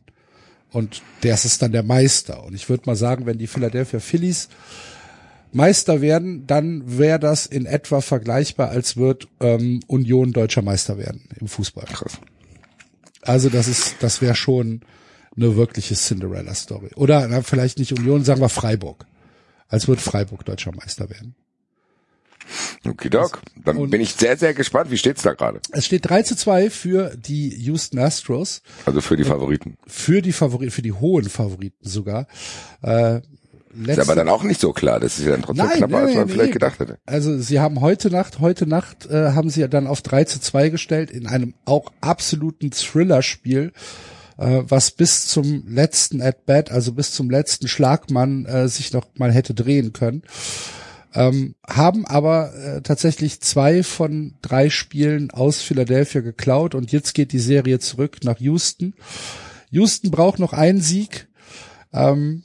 Und 0.71 1.01
der 1.23 1.33
ist 1.33 1.61
dann 1.61 1.71
der 1.71 1.83
Meister. 1.83 2.43
Und 2.43 2.53
ich 2.53 2.69
würde 2.69 2.83
mal 2.85 2.95
sagen, 2.95 3.25
wenn 3.25 3.37
die 3.37 3.47
Philadelphia 3.47 3.99
Phillies 3.99 4.49
Meister 5.51 6.01
werden, 6.01 6.45
dann 6.47 6.97
wäre 6.99 7.19
das 7.19 7.45
in 7.45 7.65
etwa 7.65 8.01
vergleichbar, 8.01 8.69
als 8.69 8.97
wird 8.97 9.27
ähm, 9.39 9.81
Union 9.87 10.31
deutscher 10.31 10.61
Meister 10.61 10.97
werden 10.97 11.27
im 11.39 11.47
Fußball. 11.47 11.85
Krass. 11.85 12.19
Also 13.21 13.49
das 13.49 13.67
ist, 13.67 13.95
das 14.01 14.21
wäre 14.21 14.35
schon 14.35 14.81
eine 15.35 15.55
wirkliche 15.55 15.95
Cinderella-Story. 15.95 16.91
Oder 16.95 17.27
na, 17.27 17.41
vielleicht 17.41 17.79
nicht 17.79 17.93
Union, 17.97 18.23
sagen 18.23 18.41
wir 18.41 18.49
Freiburg. 18.49 19.05
Als 19.67 19.87
wird 19.87 20.01
Freiburg 20.01 20.45
deutscher 20.45 20.71
Meister 20.71 21.09
werden. 21.09 21.35
Okay, 22.87 23.09
Doc. 23.09 23.41
Dann 23.63 23.77
Und- 23.77 23.89
bin 23.91 24.01
ich 24.01 24.13
sehr, 24.13 24.37
sehr 24.37 24.53
gespannt. 24.53 24.89
Wie 24.89 24.97
steht's 24.97 25.21
da 25.21 25.33
gerade? 25.33 25.59
Es 25.71 25.85
steht 25.85 26.09
3 26.09 26.23
zu 26.23 26.35
2 26.35 26.69
für 26.69 27.15
die 27.15 27.49
Houston 27.55 27.99
Astros. 27.99 28.61
Also 28.85 29.01
für 29.01 29.17
die 29.17 29.23
Favoriten. 29.25 29.77
für 29.85 30.21
die 30.21 30.31
Favoriten, 30.31 30.71
für 30.71 30.81
die 30.81 30.93
hohen 30.93 31.29
Favoriten 31.29 31.77
sogar. 31.87 32.27
Äh, 32.81 33.21
Ist 33.79 33.87
letzte- 33.87 34.01
aber 34.03 34.15
dann 34.15 34.29
auch 34.29 34.43
nicht 34.43 34.59
so 34.59 34.73
klar. 34.73 34.99
Das 34.99 35.17
ist 35.19 35.25
ja 35.25 35.31
dann 35.31 35.41
trotzdem 35.41 35.65
Nein, 35.65 35.77
knapper, 35.77 35.91
nein, 35.93 36.01
als 36.03 36.13
man 36.15 36.19
nein, 36.25 36.29
vielleicht 36.29 36.49
nee. 36.49 36.53
gedacht 36.53 36.79
hätte. 36.79 36.97
Also 37.05 37.37
sie 37.39 37.59
haben 37.59 37.81
heute 37.81 38.09
Nacht, 38.09 38.39
heute 38.39 38.67
Nacht 38.67 39.05
äh, 39.07 39.31
haben 39.31 39.49
sie 39.49 39.61
ja 39.61 39.67
dann 39.67 39.87
auf 39.87 40.01
3 40.01 40.25
zu 40.25 40.39
2 40.39 40.69
gestellt 40.69 41.11
in 41.11 41.27
einem 41.27 41.53
auch 41.65 41.91
absoluten 42.01 42.71
Thriller-Spiel, 42.71 43.71
äh, 44.37 44.61
was 44.63 44.91
bis 44.91 45.27
zum 45.27 45.63
letzten 45.67 46.21
At-Bat, 46.21 46.71
also 46.71 46.93
bis 46.93 47.11
zum 47.11 47.29
letzten 47.29 47.67
Schlagmann 47.67 48.45
äh, 48.45 48.67
sich 48.67 48.93
noch 48.93 49.05
mal 49.15 49.31
hätte 49.31 49.53
drehen 49.53 49.93
können. 49.93 50.23
Ähm, 51.13 51.55
haben 51.67 52.05
aber 52.05 52.53
äh, 52.53 52.81
tatsächlich 52.81 53.41
zwei 53.41 53.81
von 53.81 54.35
drei 54.43 54.69
Spielen 54.69 55.31
aus 55.31 55.59
Philadelphia 55.61 56.21
geklaut 56.21 56.75
und 56.75 56.91
jetzt 56.91 57.15
geht 57.15 57.31
die 57.31 57.39
Serie 57.39 57.79
zurück 57.79 58.17
nach 58.23 58.39
Houston. 58.39 58.93
Houston 59.71 60.11
braucht 60.11 60.37
noch 60.37 60.53
einen 60.53 60.81
Sieg, 60.81 61.27
ähm, 61.93 62.43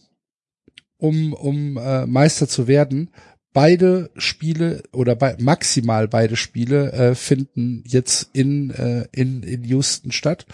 um, 0.99 1.33
um 1.33 1.77
äh, 1.77 2.07
Meister 2.07 2.49
zu 2.49 2.67
werden. 2.67 3.11
Beide 3.53 4.11
Spiele 4.17 4.83
oder 4.93 5.15
bei, 5.15 5.37
maximal 5.39 6.09
beide 6.09 6.37
Spiele 6.37 6.93
äh, 6.93 7.15
finden 7.15 7.85
jetzt 7.87 8.31
in, 8.33 8.71
äh, 8.71 9.07
in, 9.13 9.43
in 9.43 9.63
Houston 9.65 10.11
statt. 10.11 10.47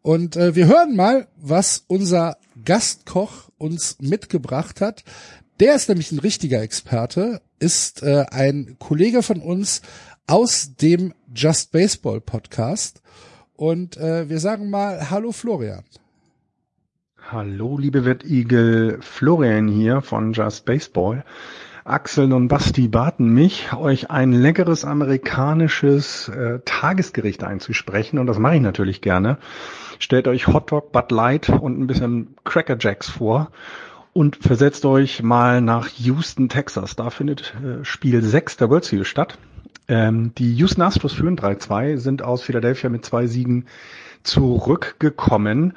Und 0.00 0.36
äh, 0.36 0.54
wir 0.54 0.66
hören 0.66 0.96
mal, 0.96 1.28
was 1.36 1.84
unser 1.86 2.38
Gastkoch 2.64 3.50
uns 3.58 3.98
mitgebracht 4.00 4.80
hat. 4.80 5.04
Der 5.60 5.74
ist 5.76 5.88
nämlich 5.88 6.10
ein 6.10 6.18
richtiger 6.18 6.62
Experte, 6.62 7.42
ist 7.58 8.02
äh, 8.02 8.24
ein 8.30 8.76
Kollege 8.78 9.22
von 9.22 9.40
uns 9.40 9.82
aus 10.26 10.74
dem 10.76 11.14
Just 11.34 11.70
Baseball 11.70 12.20
Podcast. 12.20 13.02
Und 13.54 13.96
äh, 13.96 14.28
wir 14.28 14.40
sagen 14.40 14.70
mal 14.70 15.10
Hallo 15.10 15.30
Florian. 15.30 15.84
Hallo, 17.32 17.78
liebe 17.78 18.04
Wettigel, 18.04 18.98
Florian 19.00 19.66
hier 19.66 20.02
von 20.02 20.34
Just 20.34 20.66
Baseball. 20.66 21.24
Axel 21.82 22.30
und 22.30 22.48
Basti 22.48 22.88
baten 22.88 23.32
mich, 23.32 23.72
euch 23.72 24.10
ein 24.10 24.34
leckeres 24.34 24.84
amerikanisches 24.84 26.28
äh, 26.28 26.58
Tagesgericht 26.66 27.42
einzusprechen 27.42 28.18
und 28.18 28.26
das 28.26 28.38
mache 28.38 28.56
ich 28.56 28.60
natürlich 28.60 29.00
gerne. 29.00 29.38
Stellt 29.98 30.28
euch 30.28 30.46
Hotdog, 30.46 30.92
Bud 30.92 31.10
Light 31.10 31.48
und 31.48 31.80
ein 31.80 31.86
bisschen 31.86 32.36
Cracker 32.44 32.76
Jacks 32.78 33.08
vor 33.08 33.50
und 34.12 34.36
versetzt 34.36 34.84
euch 34.84 35.22
mal 35.22 35.62
nach 35.62 35.88
Houston, 35.88 36.50
Texas. 36.50 36.96
Da 36.96 37.08
findet 37.08 37.54
äh, 37.64 37.82
Spiel 37.82 38.22
6 38.22 38.58
der 38.58 38.68
World 38.68 38.84
Series 38.84 39.08
statt. 39.08 39.38
Ähm, 39.88 40.34
die 40.36 40.52
Houston 40.56 40.82
Astros 40.82 41.14
führen 41.14 41.38
3-2, 41.38 41.96
sind 41.96 42.20
aus 42.20 42.42
Philadelphia 42.42 42.90
mit 42.90 43.06
zwei 43.06 43.26
Siegen 43.26 43.64
zurückgekommen. 44.22 45.72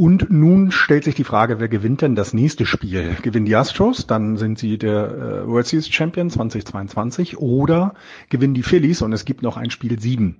Und 0.00 0.30
nun 0.30 0.70
stellt 0.70 1.02
sich 1.02 1.16
die 1.16 1.24
Frage, 1.24 1.58
wer 1.58 1.66
gewinnt 1.66 2.02
denn 2.02 2.14
das 2.14 2.32
nächste 2.32 2.66
Spiel? 2.66 3.16
Gewinnen 3.20 3.46
die 3.46 3.56
Astros, 3.56 4.06
dann 4.06 4.36
sind 4.36 4.56
sie 4.56 4.78
der 4.78 5.10
äh, 5.10 5.48
World 5.48 5.66
Series 5.66 5.88
Champion 5.88 6.30
2022 6.30 7.38
oder 7.38 7.94
gewinnen 8.28 8.54
die 8.54 8.62
Phillies 8.62 9.02
und 9.02 9.12
es 9.12 9.24
gibt 9.24 9.42
noch 9.42 9.56
ein 9.56 9.72
Spiel 9.72 9.98
7. 9.98 10.36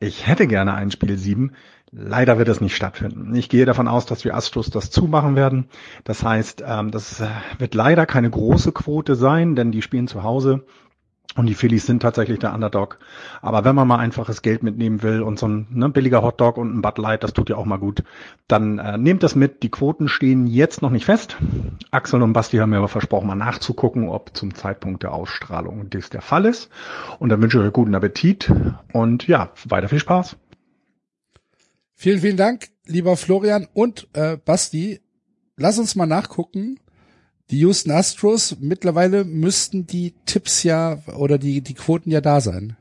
Ich 0.00 0.26
hätte 0.26 0.46
gerne 0.46 0.72
ein 0.72 0.90
Spiel 0.90 1.18
7. 1.18 1.52
Leider 1.92 2.38
wird 2.38 2.48
es 2.48 2.62
nicht 2.62 2.74
stattfinden. 2.74 3.34
Ich 3.34 3.50
gehe 3.50 3.66
davon 3.66 3.88
aus, 3.88 4.06
dass 4.06 4.20
die 4.20 4.32
Astros 4.32 4.70
das 4.70 4.90
zumachen 4.90 5.36
werden. 5.36 5.66
Das 6.04 6.24
heißt, 6.24 6.64
ähm, 6.66 6.90
das 6.90 7.20
äh, 7.20 7.28
wird 7.58 7.74
leider 7.74 8.06
keine 8.06 8.30
große 8.30 8.72
Quote 8.72 9.16
sein, 9.16 9.54
denn 9.54 9.70
die 9.70 9.82
spielen 9.82 10.08
zu 10.08 10.22
Hause. 10.22 10.64
Und 11.36 11.46
die 11.46 11.54
Phillies 11.54 11.86
sind 11.86 12.00
tatsächlich 12.00 12.38
der 12.38 12.54
Underdog. 12.54 12.98
Aber 13.42 13.64
wenn 13.64 13.74
man 13.74 13.88
mal 13.88 13.98
einfaches 13.98 14.42
Geld 14.42 14.62
mitnehmen 14.62 15.02
will 15.02 15.20
und 15.20 15.38
so 15.38 15.48
ein 15.48 15.66
ne, 15.70 15.88
billiger 15.88 16.22
Hotdog 16.22 16.56
und 16.56 16.76
ein 16.76 16.82
Bud 16.82 16.98
Light, 16.98 17.24
das 17.24 17.32
tut 17.32 17.50
ja 17.50 17.56
auch 17.56 17.64
mal 17.64 17.78
gut, 17.78 18.04
dann 18.46 18.78
äh, 18.78 18.96
nehmt 18.98 19.24
das 19.24 19.34
mit. 19.34 19.64
Die 19.64 19.70
Quoten 19.70 20.06
stehen 20.06 20.46
jetzt 20.46 20.80
noch 20.80 20.90
nicht 20.90 21.06
fest. 21.06 21.36
Axel 21.90 22.22
und 22.22 22.32
Basti 22.34 22.58
haben 22.58 22.70
mir 22.70 22.78
aber 22.78 22.88
versprochen, 22.88 23.26
mal 23.26 23.34
nachzugucken, 23.34 24.08
ob 24.08 24.36
zum 24.36 24.54
Zeitpunkt 24.54 25.02
der 25.02 25.12
Ausstrahlung 25.12 25.90
dies 25.90 26.08
der 26.08 26.22
Fall 26.22 26.44
ist. 26.44 26.70
Und 27.18 27.30
dann 27.30 27.42
wünsche 27.42 27.58
ich 27.58 27.64
euch 27.64 27.72
guten 27.72 27.96
Appetit 27.96 28.52
und 28.92 29.26
ja, 29.26 29.50
weiter 29.68 29.88
viel 29.88 29.98
Spaß. 29.98 30.36
Vielen, 31.96 32.20
vielen 32.20 32.36
Dank, 32.36 32.68
lieber 32.86 33.16
Florian 33.16 33.66
und 33.72 34.08
äh, 34.12 34.36
Basti. 34.36 35.00
Lass 35.56 35.78
uns 35.78 35.96
mal 35.96 36.06
nachgucken, 36.06 36.78
die 37.50 37.60
Houston 37.60 37.92
Astros, 37.92 38.56
mittlerweile 38.60 39.24
müssten 39.24 39.86
die 39.86 40.14
Tipps 40.26 40.62
ja 40.62 40.98
oder 41.16 41.38
die, 41.38 41.60
die 41.60 41.74
Quoten 41.74 42.10
ja 42.10 42.20
da 42.20 42.40
sein. 42.40 42.76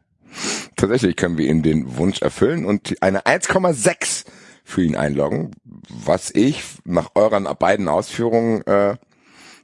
Tatsächlich 0.75 1.15
können 1.15 1.37
wir 1.37 1.49
ihm 1.49 1.61
den 1.61 1.97
Wunsch 1.97 2.21
erfüllen 2.21 2.65
und 2.65 2.95
eine 3.01 3.25
1,6 3.25 4.25
für 4.63 4.83
ihn 4.83 4.95
einloggen, 4.95 5.51
was 5.89 6.31
ich 6.31 6.63
nach 6.85 7.11
euren 7.15 7.47
beiden 7.59 7.87
Ausführungen 7.87 8.61
äh, 8.65 8.95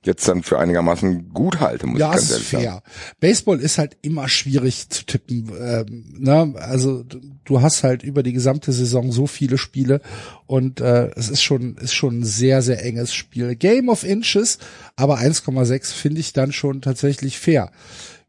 jetzt 0.03 0.27
dann 0.27 0.43
für 0.43 0.57
einigermaßen 0.59 1.33
gut 1.33 1.59
halte, 1.59 1.85
muss 1.87 1.99
ja, 1.99 2.09
ich 2.11 2.15
ganz 2.17 2.31
ehrlich 2.31 2.47
fair. 2.47 2.61
sagen. 2.61 2.81
Baseball 3.19 3.59
ist 3.59 3.77
halt 3.77 3.97
immer 4.01 4.29
schwierig 4.29 4.89
zu 4.89 5.05
tippen. 5.05 5.51
Ähm, 5.59 6.05
ne? 6.17 6.53
Also 6.57 7.03
du- 7.03 7.19
du 7.45 7.61
hast 7.61 7.83
halt 7.83 8.03
über 8.03 8.23
die 8.23 8.33
gesamte 8.33 8.71
Saison 8.71 9.11
so 9.11 9.27
viele 9.27 9.57
Spiele 9.57 10.01
und 10.45 10.79
äh, 10.81 11.09
es 11.15 11.29
ist 11.29 11.41
schon 11.41 11.75
ist 11.77 11.93
schon 11.93 12.19
ein 12.19 12.23
sehr 12.25 12.61
sehr 12.61 12.83
enges 12.85 13.13
Spiel. 13.13 13.55
Game 13.55 13.89
of 13.89 14.03
Inches, 14.03 14.59
aber 14.95 15.17
1,6 15.19 15.91
finde 15.93 16.21
ich 16.21 16.31
dann 16.33 16.51
schon 16.51 16.81
tatsächlich 16.81 17.37
fair. 17.39 17.71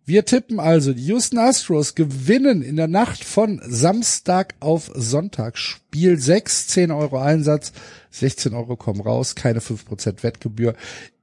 Wir 0.06 0.24
tippen 0.24 0.58
also, 0.58 0.92
die 0.92 1.04
Houston 1.06 1.38
Astros 1.38 1.94
gewinnen 1.94 2.62
in 2.62 2.74
der 2.74 2.88
Nacht 2.88 3.22
von 3.22 3.60
Samstag 3.64 4.54
auf 4.58 4.90
Sonntag. 4.94 5.56
Spiel 5.56 6.18
6, 6.18 6.66
10 6.68 6.90
Euro 6.90 7.18
Einsatz, 7.20 7.72
16 8.10 8.54
Euro 8.54 8.74
kommen 8.76 9.02
raus, 9.02 9.36
keine 9.36 9.60
5% 9.60 10.24
Wettgebühr. 10.24 10.74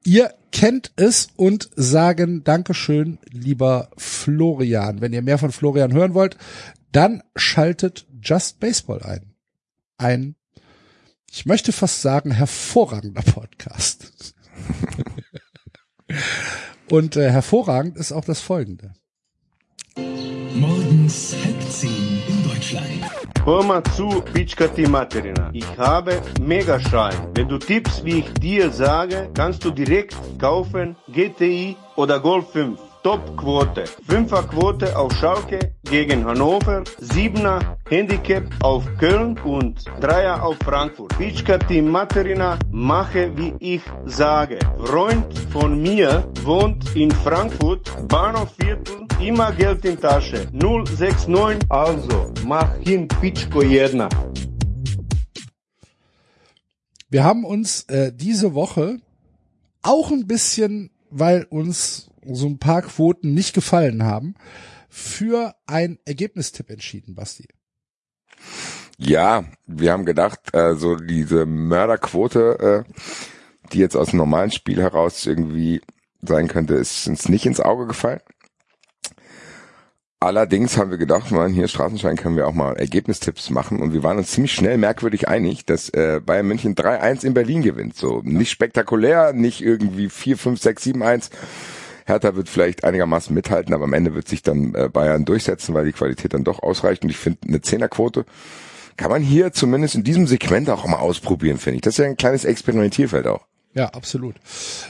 Ihr 0.07 0.33
kennt 0.53 0.93
es 0.95 1.27
und 1.35 1.69
sagen 1.75 2.45
Dankeschön, 2.45 3.19
lieber 3.29 3.89
Florian. 3.97 5.01
Wenn 5.01 5.11
ihr 5.11 5.21
mehr 5.21 5.37
von 5.37 5.51
Florian 5.51 5.91
hören 5.91 6.13
wollt, 6.13 6.37
dann 6.93 7.23
schaltet 7.35 8.07
Just 8.23 8.61
Baseball 8.61 9.03
ein. 9.03 9.33
Ein, 9.97 10.35
ich 11.29 11.45
möchte 11.45 11.73
fast 11.73 12.01
sagen, 12.01 12.31
hervorragender 12.31 13.21
Podcast. 13.21 14.33
Und 16.89 17.17
äh, 17.17 17.29
hervorragend 17.29 17.97
ist 17.97 18.13
auch 18.13 18.23
das 18.23 18.39
folgende. 18.39 18.93
Morgens 20.53 21.35
halb 21.43 21.69
zehn 21.69 22.23
in 22.29 22.43
Deutschland. 22.45 23.16
Hör 23.47 23.63
mal 23.63 23.81
zu, 23.95 24.09
Pitschka 24.33 24.67
die 24.67 24.85
Materina. 24.85 25.49
Ich 25.53 25.77
habe 25.77 26.21
Megaschein. 26.41 27.15
Wenn 27.33 27.47
du 27.47 27.57
tippst, 27.57 28.03
wie 28.03 28.19
ich 28.19 28.33
dir 28.33 28.69
sage, 28.71 29.29
kannst 29.33 29.63
du 29.63 29.71
direkt 29.71 30.17
kaufen 30.37 30.97
GTI 31.07 31.77
oder 31.95 32.19
Golf 32.19 32.51
5. 32.51 32.77
Top-Quote. 33.07 33.85
Fünfer-Quote 34.09 34.97
auf 34.97 35.13
Schalke 35.13 35.73
gegen 35.89 36.25
Hannover, 36.25 36.83
Siebener 36.99 37.77
Handicap 37.89 38.43
auf 38.61 38.83
Köln 38.97 39.39
und 39.45 39.85
Dreier 40.01 40.43
auf 40.43 40.57
Frankfurt. 40.57 41.17
Pitschka 41.17 41.57
die 41.57 41.81
Materina, 41.81 42.59
mache 42.69 43.31
wie 43.37 43.53
ich 43.59 43.81
sage. 44.05 44.59
Freund 44.83 45.25
von 45.53 45.81
mir 45.81 46.29
wohnt 46.43 46.93
in 46.97 47.09
Frankfurt, 47.09 47.89
Bahnhofviertel, 48.09 49.07
immer 49.21 49.53
Geld 49.53 49.85
in 49.85 49.97
Tasche. 49.97 50.45
069, 50.51 51.61
also 51.69 52.33
mach 52.45 52.75
hin 52.79 53.07
Pitschko 53.07 53.61
jedna. 53.61 54.09
Wir 57.09 57.23
haben 57.23 57.45
uns 57.45 57.83
äh, 57.83 58.11
diese 58.13 58.53
Woche 58.53 58.99
auch 59.81 60.11
ein 60.11 60.27
bisschen, 60.27 60.89
weil 61.09 61.45
uns 61.45 62.09
so 62.35 62.47
ein 62.47 62.59
paar 62.59 62.81
Quoten 62.81 63.33
nicht 63.33 63.53
gefallen 63.53 64.03
haben, 64.03 64.35
für 64.89 65.55
ein 65.65 65.99
Ergebnistipp 66.05 66.69
entschieden, 66.69 67.15
Basti. 67.15 67.47
Ja, 68.97 69.45
wir 69.65 69.91
haben 69.91 70.05
gedacht, 70.05 70.53
äh, 70.53 70.75
so 70.75 70.95
diese 70.95 71.45
Mörderquote, 71.45 72.85
äh, 72.87 72.93
die 73.71 73.79
jetzt 73.79 73.95
aus 73.95 74.09
dem 74.09 74.17
normalen 74.17 74.51
Spiel 74.51 74.81
heraus 74.81 75.25
irgendwie 75.25 75.81
sein 76.21 76.47
könnte, 76.47 76.73
ist 76.75 77.07
uns 77.07 77.29
nicht 77.29 77.45
ins 77.45 77.59
Auge 77.59 77.85
gefallen. 77.85 78.21
Allerdings 80.19 80.77
haben 80.77 80.89
wir 80.89 80.97
gedacht, 80.97 81.31
man, 81.31 81.53
hier 81.53 81.67
Straßenschein 81.67 82.15
können 82.15 82.37
wir 82.37 82.47
auch 82.47 82.53
mal 82.53 82.75
Ergebnistipps 82.75 83.51
machen 83.51 83.79
und 83.83 83.93
wir 83.93 84.01
waren 84.01 84.17
uns 84.17 84.31
ziemlich 84.31 84.51
schnell 84.51 84.79
merkwürdig 84.79 85.27
einig, 85.27 85.63
dass 85.65 85.89
äh, 85.89 86.19
Bayern 86.25 86.47
München 86.47 86.73
3-1 86.73 87.23
in 87.23 87.35
Berlin 87.35 87.61
gewinnt. 87.61 87.95
So 87.95 88.21
nicht 88.23 88.49
spektakulär, 88.49 89.33
nicht 89.33 89.61
irgendwie 89.61 90.09
4, 90.09 90.39
5, 90.39 90.59
6, 90.59 90.83
7, 90.83 91.03
1. 91.03 91.29
Hertha 92.07 92.35
wird 92.35 92.47
vielleicht 92.47 92.85
einigermaßen 92.85 93.33
mithalten, 93.33 93.73
aber 93.73 93.83
am 93.83 93.93
Ende 93.93 94.15
wird 94.15 94.27
sich 94.27 94.41
dann 94.41 94.73
äh, 94.73 94.89
Bayern 94.91 95.25
durchsetzen, 95.25 95.75
weil 95.75 95.85
die 95.85 95.91
Qualität 95.91 96.33
dann 96.33 96.45
doch 96.45 96.63
ausreicht. 96.63 97.03
Und 97.03 97.09
ich 97.09 97.17
finde, 97.17 97.39
eine 97.47 97.61
Zehnerquote 97.61 98.25
kann 98.95 99.11
man 99.11 99.21
hier 99.21 99.51
zumindest 99.51 99.95
in 99.95 100.03
diesem 100.03 100.25
Segment 100.25 100.69
auch 100.69 100.87
mal 100.87 100.97
ausprobieren, 100.97 101.57
finde 101.57 101.75
ich. 101.75 101.81
Das 101.81 101.95
ist 101.95 101.97
ja 101.99 102.05
ein 102.05 102.17
kleines 102.17 102.45
Experimentierfeld 102.45 103.27
auch. 103.27 103.45
Ja, 103.73 103.89
absolut. 103.89 104.35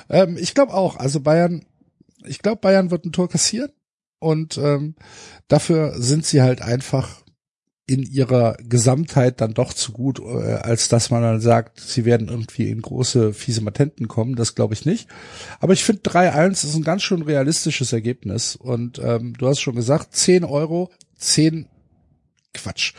Ähm, 0.10 0.38
ich 0.40 0.54
glaube 0.54 0.74
auch, 0.74 0.96
also 0.98 1.20
Bayern, 1.20 1.66
ich 2.24 2.40
glaube, 2.40 2.62
Bayern 2.62 2.92
wird 2.92 3.06
ein 3.06 3.12
Tor 3.12 3.28
kassieren 3.28 3.72
und 4.20 4.58
ähm, 4.58 4.96
dafür 5.48 5.94
sind 5.98 6.26
sie 6.26 6.42
halt 6.42 6.62
einfach 6.62 7.24
in 7.90 8.04
ihrer 8.04 8.58
Gesamtheit 8.68 9.40
dann 9.40 9.54
doch 9.54 9.74
zu 9.74 9.94
gut, 9.94 10.20
äh, 10.20 10.56
als 10.56 10.90
dass 10.90 11.10
man 11.10 11.22
dann 11.22 11.40
sagt, 11.40 11.80
sie 11.80 12.04
werden 12.04 12.28
irgendwie 12.28 12.70
in 12.70 12.82
große 12.82 13.34
fiese 13.34 13.62
Matenten 13.62 14.10
kommen. 14.10 14.36
Das 14.36 14.56
glaube 14.56 14.74
ich 14.74 14.86
nicht. 14.86 15.08
Aber 15.62 15.72
ich 15.72 15.86
finde 15.86 16.02
3-1 16.02 16.52
ist 16.52 16.76
ein 16.76 16.84
ganz 16.84 17.04
schön 17.04 17.22
realistisches 17.22 17.94
Ergebnis. 17.94 18.58
Und 18.58 19.00
ähm, 19.00 19.34
du 19.38 19.48
hast 19.48 19.62
schon 19.62 19.76
gesagt, 19.76 20.14
10 20.14 20.44
Euro, 20.44 20.92
10 21.16 21.68
Quatsch. 22.54 22.94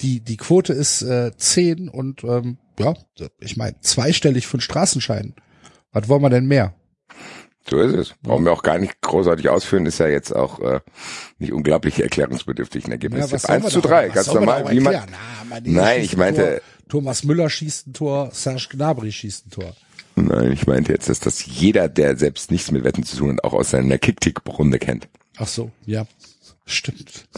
Die, 0.00 0.20
die 0.20 0.36
Quote 0.36 0.72
ist 0.72 1.02
äh, 1.02 1.32
10 1.36 1.88
und 1.88 2.22
ähm, 2.22 2.58
ja, 2.78 2.94
ich 3.40 3.56
meine, 3.56 3.80
zweistellig 3.80 4.46
von 4.46 4.60
Straßenscheinen. 4.60 5.34
Was 5.92 6.08
wollen 6.08 6.22
wir 6.22 6.30
denn 6.30 6.46
mehr? 6.46 6.74
So 7.70 7.78
ist 7.78 7.94
es. 7.94 8.14
Brauchen 8.22 8.44
wir 8.44 8.52
auch 8.52 8.62
gar 8.62 8.78
nicht 8.78 9.00
großartig 9.00 9.48
ausführen, 9.48 9.86
ist 9.86 9.98
ja 9.98 10.08
jetzt 10.08 10.34
auch 10.34 10.58
äh, 10.60 10.80
nicht 11.38 11.52
unglaublich 11.52 12.00
erklärungsbedürftig 12.02 12.86
ein 12.86 12.92
Ergebnis. 12.92 13.30
soll 13.30 13.38
1 13.50 13.62
man 13.62 13.70
zu 13.72 13.80
doch- 13.80 13.90
3, 13.90 14.08
was 14.08 14.14
ganz 14.14 14.32
normal. 14.34 14.70
Wie 14.70 14.80
man? 14.80 14.94
Na, 15.48 15.56
Mané 15.56 15.62
Nein, 15.70 16.02
ich 16.02 16.14
ein 16.14 16.18
meinte- 16.18 16.42
Tor, 16.42 16.60
Thomas 16.88 17.22
Müller 17.24 17.48
schießt 17.48 17.86
ein 17.86 17.92
Tor, 17.92 18.30
Serge 18.32 18.66
Gnabry 18.70 19.12
schießt 19.12 19.46
ein 19.46 19.50
Tor. 19.50 19.76
nein, 20.16 20.50
ich 20.52 20.66
meinte 20.66 20.92
jetzt, 20.92 21.08
dass 21.08 21.20
das 21.20 21.46
jeder, 21.46 21.88
der 21.88 22.16
selbst 22.16 22.50
nichts 22.50 22.70
mit 22.72 22.82
Wetten 22.82 23.04
zu 23.04 23.16
tun 23.16 23.30
hat, 23.36 23.44
auch 23.44 23.52
aus 23.54 23.70
seiner 23.70 23.96
Kick-Tick-Runde 23.98 24.78
kennt. 24.80 25.08
Ach 25.38 25.46
so, 25.46 25.70
ja, 25.86 26.06
stimmt. 26.66 27.28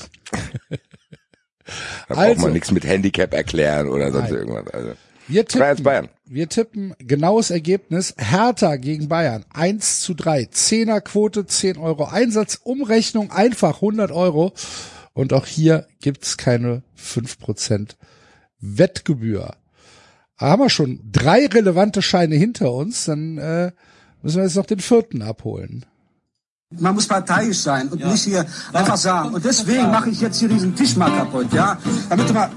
Da 2.08 2.14
Also. 2.14 2.22
braucht 2.22 2.38
man 2.38 2.52
nichts 2.54 2.70
mit 2.70 2.84
Handicap 2.84 3.32
erklären 3.34 3.88
oder 3.88 4.10
sonst 4.10 4.30
Nein. 4.30 4.38
irgendwas. 4.40 4.66
Also, 4.74 4.92
Wir 5.28 5.44
3-1 5.44 5.46
tippen, 5.46 5.84
Bayern. 5.84 6.08
wir 6.26 6.48
tippen 6.48 6.94
genaues 6.98 7.50
Ergebnis. 7.50 8.14
Hertha 8.18 8.76
gegen 8.76 9.08
Bayern 9.08 9.44
1 9.52 10.00
zu 10.02 10.14
3. 10.14 10.46
Zehner 10.46 11.00
Quote, 11.00 11.46
10 11.46 11.78
Euro 11.78 12.04
Einsatz, 12.04 12.58
Umrechnung 12.62 13.30
einfach 13.30 13.76
100 13.76 14.10
Euro. 14.10 14.52
Und 15.14 15.32
auch 15.32 15.46
hier 15.46 15.86
gibt's 16.00 16.36
keine 16.36 16.82
5% 16.98 17.96
Wettgebühr. 18.60 19.54
Da 20.38 20.46
haben 20.46 20.62
wir 20.62 20.70
schon 20.70 21.00
drei 21.12 21.46
relevante 21.46 22.02
Scheine 22.02 22.34
hinter 22.34 22.72
uns, 22.72 23.04
dann 23.04 23.38
äh, 23.38 23.70
müssen 24.22 24.38
wir 24.38 24.44
jetzt 24.44 24.56
noch 24.56 24.66
den 24.66 24.80
vierten 24.80 25.22
abholen. 25.22 25.86
Man 26.78 26.94
muss 26.94 27.06
parteiisch 27.06 27.58
sein 27.58 27.88
und 27.88 28.04
nicht 28.04 28.24
hier 28.24 28.44
einfach 28.72 28.96
sagen. 28.96 29.34
Und 29.34 29.44
deswegen 29.44 29.90
mache 29.90 30.10
ich 30.10 30.20
jetzt 30.20 30.38
hier 30.38 30.48
diesen 30.48 30.74
Tisch 30.74 30.96
mal 30.96 31.10
kaputt, 31.10 31.52
ja? 31.52 31.78
Damit 32.08 32.28
du 32.28 32.34
mal. 32.34 32.50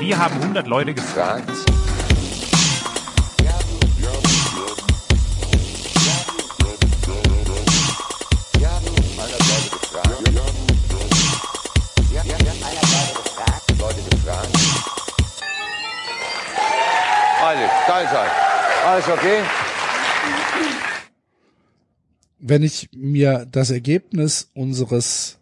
Wir 0.00 0.18
haben 0.18 0.34
100 0.42 0.66
Leute 0.66 0.94
gefragt. 0.94 1.50
Alles, 17.42 17.70
da 17.86 18.00
ist 18.00 18.12
er. 18.12 18.90
Alles 18.90 19.08
okay? 19.08 19.42
Wenn 22.46 22.62
ich 22.62 22.90
mir 22.94 23.46
das 23.50 23.70
Ergebnis 23.70 24.50
unseres 24.52 25.38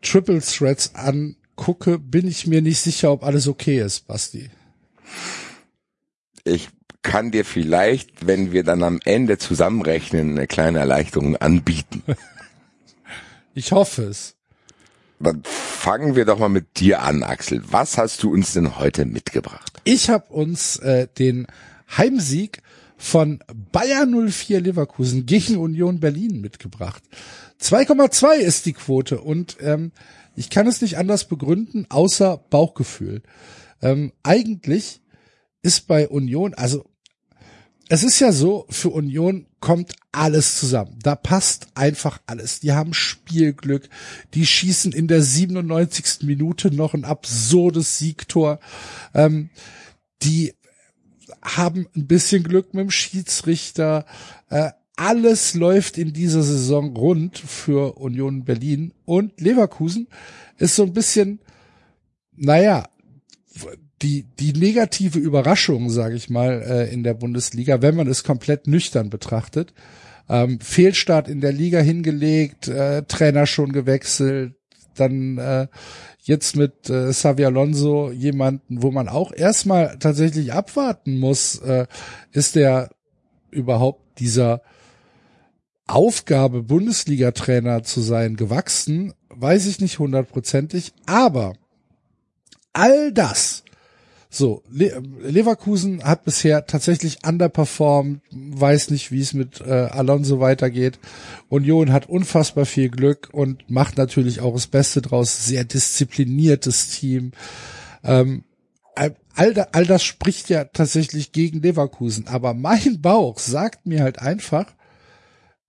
Triple 0.00 0.40
Threads 0.40 0.94
angucke, 0.94 1.98
bin 1.98 2.26
ich 2.26 2.46
mir 2.46 2.62
nicht 2.62 2.80
sicher, 2.80 3.12
ob 3.12 3.22
alles 3.22 3.46
okay 3.46 3.80
ist, 3.80 4.06
Basti. 4.06 4.50
Ich 6.44 6.70
kann 7.02 7.30
dir 7.30 7.44
vielleicht, 7.44 8.26
wenn 8.26 8.52
wir 8.52 8.64
dann 8.64 8.82
am 8.82 9.00
Ende 9.04 9.36
zusammenrechnen, 9.36 10.30
eine 10.30 10.46
kleine 10.46 10.78
Erleichterung 10.78 11.36
anbieten. 11.36 12.02
Ich 13.54 13.72
hoffe 13.72 14.04
es. 14.04 14.36
Dann 15.18 15.42
fangen 15.42 16.14
wir 16.14 16.24
doch 16.24 16.38
mal 16.38 16.48
mit 16.48 16.78
dir 16.78 17.02
an, 17.02 17.24
Axel. 17.24 17.60
Was 17.72 17.98
hast 17.98 18.22
du 18.22 18.32
uns 18.32 18.52
denn 18.52 18.78
heute 18.78 19.04
mitgebracht? 19.04 19.80
Ich 19.82 20.10
habe 20.10 20.32
uns 20.32 20.76
äh, 20.76 21.08
den 21.18 21.48
Heimsieg 21.96 22.62
von 22.98 23.38
Bayer 23.72 24.06
04 24.06 24.60
Leverkusen 24.60 25.24
gegen 25.24 25.56
Union 25.56 26.00
Berlin 26.00 26.40
mitgebracht. 26.40 27.02
2,2 27.62 28.34
ist 28.34 28.66
die 28.66 28.74
Quote 28.74 29.20
und 29.20 29.56
ähm, 29.60 29.92
ich 30.36 30.50
kann 30.50 30.66
es 30.66 30.82
nicht 30.82 30.98
anders 30.98 31.26
begründen, 31.26 31.86
außer 31.88 32.36
Bauchgefühl. 32.50 33.22
Ähm, 33.80 34.12
eigentlich 34.22 35.00
ist 35.62 35.86
bei 35.86 36.08
Union, 36.08 36.54
also 36.54 36.84
es 37.88 38.02
ist 38.02 38.20
ja 38.20 38.32
so, 38.32 38.66
für 38.68 38.90
Union 38.90 39.46
kommt 39.60 39.94
alles 40.12 40.58
zusammen. 40.58 40.98
Da 41.02 41.14
passt 41.16 41.68
einfach 41.74 42.20
alles. 42.26 42.60
Die 42.60 42.72
haben 42.72 42.92
Spielglück. 42.92 43.88
Die 44.34 44.44
schießen 44.44 44.92
in 44.92 45.08
der 45.08 45.22
97. 45.22 46.24
Minute 46.24 46.70
noch 46.70 46.92
ein 46.92 47.04
absurdes 47.04 47.98
Siegtor. 47.98 48.60
Ähm, 49.14 49.48
die 50.22 50.52
haben 51.42 51.86
ein 51.96 52.06
bisschen 52.06 52.42
Glück 52.42 52.74
mit 52.74 52.84
dem 52.84 52.90
Schiedsrichter. 52.90 54.06
Äh, 54.50 54.70
alles 54.96 55.54
läuft 55.54 55.96
in 55.96 56.12
dieser 56.12 56.42
Saison 56.42 56.96
rund 56.96 57.38
für 57.38 57.98
Union 57.98 58.44
Berlin 58.44 58.92
und 59.04 59.40
Leverkusen 59.40 60.08
ist 60.58 60.74
so 60.74 60.82
ein 60.82 60.92
bisschen, 60.92 61.40
naja, 62.36 62.88
die, 64.02 64.26
die 64.38 64.52
negative 64.52 65.18
Überraschung, 65.18 65.90
sage 65.90 66.16
ich 66.16 66.30
mal, 66.30 66.62
äh, 66.62 66.92
in 66.92 67.02
der 67.02 67.14
Bundesliga, 67.14 67.82
wenn 67.82 67.96
man 67.96 68.06
es 68.06 68.24
komplett 68.24 68.66
nüchtern 68.66 69.10
betrachtet. 69.10 69.72
Ähm, 70.28 70.60
Fehlstart 70.60 71.28
in 71.28 71.40
der 71.40 71.52
Liga 71.52 71.80
hingelegt, 71.80 72.68
äh, 72.68 73.02
Trainer 73.04 73.46
schon 73.46 73.72
gewechselt, 73.72 74.54
dann 74.94 75.38
äh, 75.38 75.68
jetzt 76.28 76.56
mit 76.56 76.88
äh, 76.90 77.10
Xavi 77.10 77.44
Alonso 77.46 78.10
jemanden, 78.10 78.82
wo 78.82 78.90
man 78.90 79.08
auch 79.08 79.32
erstmal 79.32 79.98
tatsächlich 79.98 80.52
abwarten 80.52 81.18
muss, 81.18 81.56
äh, 81.60 81.86
ist 82.32 82.54
der 82.54 82.90
überhaupt 83.50 84.20
dieser 84.20 84.62
Aufgabe, 85.86 86.62
Bundesliga-Trainer 86.62 87.82
zu 87.82 88.02
sein, 88.02 88.36
gewachsen, 88.36 89.14
weiß 89.30 89.66
ich 89.66 89.80
nicht 89.80 89.98
hundertprozentig, 89.98 90.92
aber 91.06 91.54
all 92.74 93.10
das 93.12 93.64
so, 94.38 94.62
Le 94.70 95.02
Leverkusen 95.22 96.04
hat 96.04 96.24
bisher 96.24 96.66
tatsächlich 96.66 97.26
underperformed, 97.26 98.20
weiß 98.30 98.90
nicht, 98.90 99.12
wie 99.12 99.20
es 99.20 99.34
mit 99.34 99.60
äh, 99.60 99.70
Alonso 99.70 100.40
weitergeht. 100.40 100.98
Union 101.48 101.92
hat 101.92 102.08
unfassbar 102.08 102.64
viel 102.64 102.88
Glück 102.88 103.28
und 103.32 103.68
macht 103.68 103.98
natürlich 103.98 104.40
auch 104.40 104.54
das 104.54 104.68
Beste 104.68 105.02
draus. 105.02 105.46
Sehr 105.46 105.64
diszipliniertes 105.64 106.88
Team. 106.88 107.32
Ähm, 108.04 108.44
all, 108.94 109.66
all 109.72 109.86
das 109.86 110.02
spricht 110.02 110.48
ja 110.48 110.64
tatsächlich 110.64 111.32
gegen 111.32 111.60
Leverkusen. 111.60 112.28
Aber 112.28 112.54
mein 112.54 113.00
Bauch 113.02 113.38
sagt 113.38 113.86
mir 113.86 114.02
halt 114.02 114.20
einfach, 114.20 114.66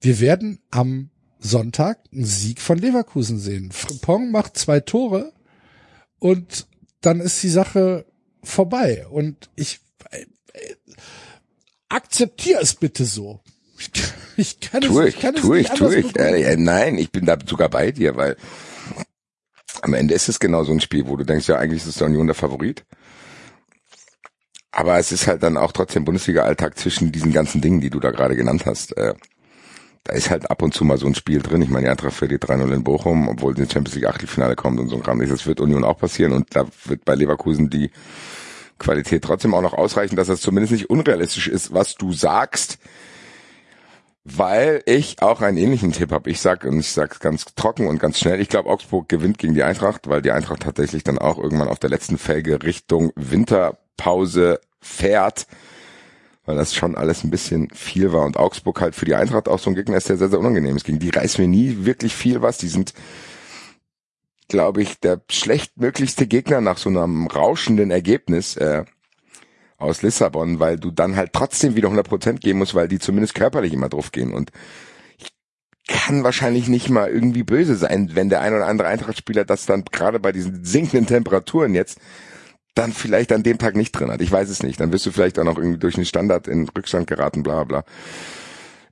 wir 0.01 0.19
werden 0.19 0.59
am 0.71 1.09
Sonntag 1.39 1.99
einen 2.11 2.25
Sieg 2.25 2.61
von 2.61 2.77
Leverkusen 2.77 3.39
sehen. 3.39 3.71
Frimpong 3.71 4.31
macht 4.31 4.57
zwei 4.57 4.79
Tore 4.79 5.33
und 6.19 6.67
dann 7.01 7.19
ist 7.19 7.41
die 7.43 7.49
Sache 7.49 8.05
vorbei. 8.43 9.05
Und 9.09 9.49
ich 9.55 9.79
äh, 10.11 10.25
akzeptiere 11.89 12.61
es 12.61 12.75
bitte 12.75 13.05
so. 13.05 13.41
Ich, 13.77 13.91
ich 14.37 14.59
kann 14.59 14.81
tu 14.81 14.99
es, 14.99 15.09
ich, 15.09 15.15
ich 15.15 15.21
kann 15.21 15.35
tu 15.35 15.53
es 15.53 15.61
ich, 15.61 15.69
nicht 15.69 15.77
tu 15.77 15.85
anders 15.85 16.05
ich. 16.05 16.15
Äh, 16.17 16.53
äh, 16.53 16.57
nein, 16.57 16.97
ich 16.97 17.11
bin 17.11 17.25
da 17.25 17.37
sogar 17.45 17.69
bei 17.69 17.91
dir, 17.91 18.15
weil 18.15 18.35
am 19.81 19.93
Ende 19.93 20.13
ist 20.13 20.29
es 20.29 20.39
genau 20.39 20.63
so 20.63 20.71
ein 20.71 20.81
Spiel, 20.81 21.07
wo 21.07 21.15
du 21.15 21.23
denkst, 21.23 21.47
ja, 21.47 21.57
eigentlich 21.57 21.85
ist 21.85 21.99
der 21.99 22.07
Union 22.07 22.27
der 22.27 22.35
Favorit. 22.35 22.85
Aber 24.71 24.97
es 24.99 25.11
ist 25.11 25.27
halt 25.27 25.41
dann 25.41 25.57
auch 25.57 25.71
trotzdem 25.71 26.05
Bundesliga-Alltag 26.05 26.77
zwischen 26.77 27.11
diesen 27.11 27.31
ganzen 27.31 27.61
Dingen, 27.61 27.81
die 27.81 27.89
du 27.89 27.99
da 27.99 28.11
gerade 28.11 28.35
genannt 28.35 28.65
hast. 28.65 28.95
Da 30.03 30.13
ist 30.13 30.29
halt 30.29 30.49
ab 30.49 30.61
und 30.61 30.73
zu 30.73 30.85
mal 30.85 30.97
so 30.97 31.05
ein 31.05 31.15
Spiel 31.15 31.41
drin. 31.41 31.61
Ich 31.61 31.69
meine, 31.69 31.85
die 31.85 31.91
Eintracht 31.91 32.13
verliert 32.13 32.45
3-0 32.45 32.73
in 32.73 32.83
Bochum, 32.83 33.27
obwohl 33.27 33.53
die 33.53 33.61
Champions 33.61 33.95
League 33.95 34.07
Achtelfinale 34.07 34.55
kommt 34.55 34.79
und 34.79 34.89
so 34.89 34.95
ein 34.95 35.03
Kram. 35.03 35.19
Das 35.19 35.45
wird 35.45 35.59
Union 35.59 35.83
auch 35.83 35.97
passieren 35.97 36.31
und 36.31 36.55
da 36.55 36.65
wird 36.85 37.05
bei 37.05 37.15
Leverkusen 37.15 37.69
die 37.69 37.91
Qualität 38.79 39.23
trotzdem 39.23 39.53
auch 39.53 39.61
noch 39.61 39.73
ausreichen, 39.73 40.15
dass 40.15 40.27
das 40.27 40.41
zumindest 40.41 40.71
nicht 40.71 40.89
unrealistisch 40.89 41.47
ist, 41.47 41.73
was 41.73 41.95
du 41.95 42.13
sagst. 42.13 42.79
Weil 44.23 44.83
ich 44.85 45.21
auch 45.21 45.41
einen 45.41 45.57
ähnlichen 45.57 45.91
Tipp 45.91 46.11
habe. 46.11 46.29
Ich 46.29 46.39
sag 46.39 46.63
und 46.65 46.79
ich 46.79 46.91
sag's 46.91 47.19
ganz 47.19 47.45
trocken 47.55 47.87
und 47.87 47.99
ganz 47.99 48.19
schnell. 48.19 48.39
Ich 48.39 48.49
glaube, 48.49 48.69
Augsburg 48.69 49.09
gewinnt 49.09 49.37
gegen 49.37 49.53
die 49.53 49.63
Eintracht, 49.63 50.07
weil 50.07 50.21
die 50.21 50.31
Eintracht 50.31 50.61
tatsächlich 50.61 51.03
dann 51.03 51.17
auch 51.17 51.37
irgendwann 51.37 51.67
auf 51.67 51.79
der 51.79 51.89
letzten 51.89 52.17
Felge 52.17 52.61
Richtung 52.63 53.11
Winterpause 53.15 54.59
fährt 54.81 55.47
weil 56.49 56.55
das 56.55 56.73
schon 56.73 56.95
alles 56.95 57.23
ein 57.23 57.29
bisschen 57.29 57.69
viel 57.75 58.11
war. 58.11 58.25
Und 58.25 58.37
Augsburg 58.37 58.81
halt 58.81 58.95
für 58.95 59.05
die 59.05 59.13
Eintracht 59.13 59.47
auch 59.47 59.59
so 59.59 59.69
ein 59.69 59.75
Gegner 59.75 59.97
ist, 59.97 60.09
der 60.09 60.17
sehr, 60.17 60.29
sehr 60.29 60.39
unangenehm 60.39 60.75
ist. 60.75 60.83
Gegen 60.83 60.97
die 60.97 61.11
reißen 61.11 61.37
wir 61.37 61.47
nie 61.47 61.85
wirklich 61.85 62.15
viel 62.15 62.41
was. 62.41 62.57
Die 62.57 62.69
sind, 62.69 62.95
glaube 64.47 64.81
ich, 64.81 64.99
der 64.99 65.21
schlechtmöglichste 65.29 66.25
Gegner 66.25 66.59
nach 66.59 66.79
so 66.79 66.89
einem 66.89 67.27
rauschenden 67.27 67.91
Ergebnis 67.91 68.57
äh, 68.57 68.83
aus 69.77 70.01
Lissabon, 70.01 70.59
weil 70.59 70.77
du 70.77 70.89
dann 70.89 71.15
halt 71.15 71.33
trotzdem 71.33 71.75
wieder 71.75 71.89
100 71.89 72.09
Prozent 72.09 72.41
geben 72.41 72.57
musst, 72.57 72.73
weil 72.73 72.87
die 72.87 72.97
zumindest 72.97 73.35
körperlich 73.35 73.71
immer 73.71 73.89
drauf 73.89 74.11
gehen. 74.11 74.33
Und 74.33 74.49
ich 75.19 75.29
kann 75.87 76.23
wahrscheinlich 76.23 76.67
nicht 76.67 76.89
mal 76.89 77.11
irgendwie 77.11 77.43
böse 77.43 77.75
sein, 77.75 78.15
wenn 78.15 78.29
der 78.29 78.41
ein 78.41 78.55
oder 78.55 78.65
andere 78.65 78.87
Eintrachtspieler 78.87 79.45
das 79.45 79.67
dann 79.67 79.85
gerade 79.85 80.19
bei 80.19 80.31
diesen 80.31 80.65
sinkenden 80.65 81.05
Temperaturen 81.05 81.75
jetzt 81.75 81.99
dann 82.75 82.93
vielleicht 82.93 83.31
an 83.31 83.43
dem 83.43 83.57
Tag 83.57 83.75
nicht 83.75 83.91
drin 83.91 84.11
hat. 84.11 84.21
Ich 84.21 84.31
weiß 84.31 84.49
es 84.49 84.63
nicht. 84.63 84.79
Dann 84.79 84.91
wirst 84.91 85.05
du 85.05 85.11
vielleicht 85.11 85.39
auch 85.39 85.43
noch 85.43 85.57
irgendwie 85.57 85.79
durch 85.79 85.95
den 85.95 86.05
Standard 86.05 86.47
in 86.47 86.69
Rückstand 86.69 87.07
geraten, 87.07 87.43
bla 87.43 87.63
bla. 87.63 87.83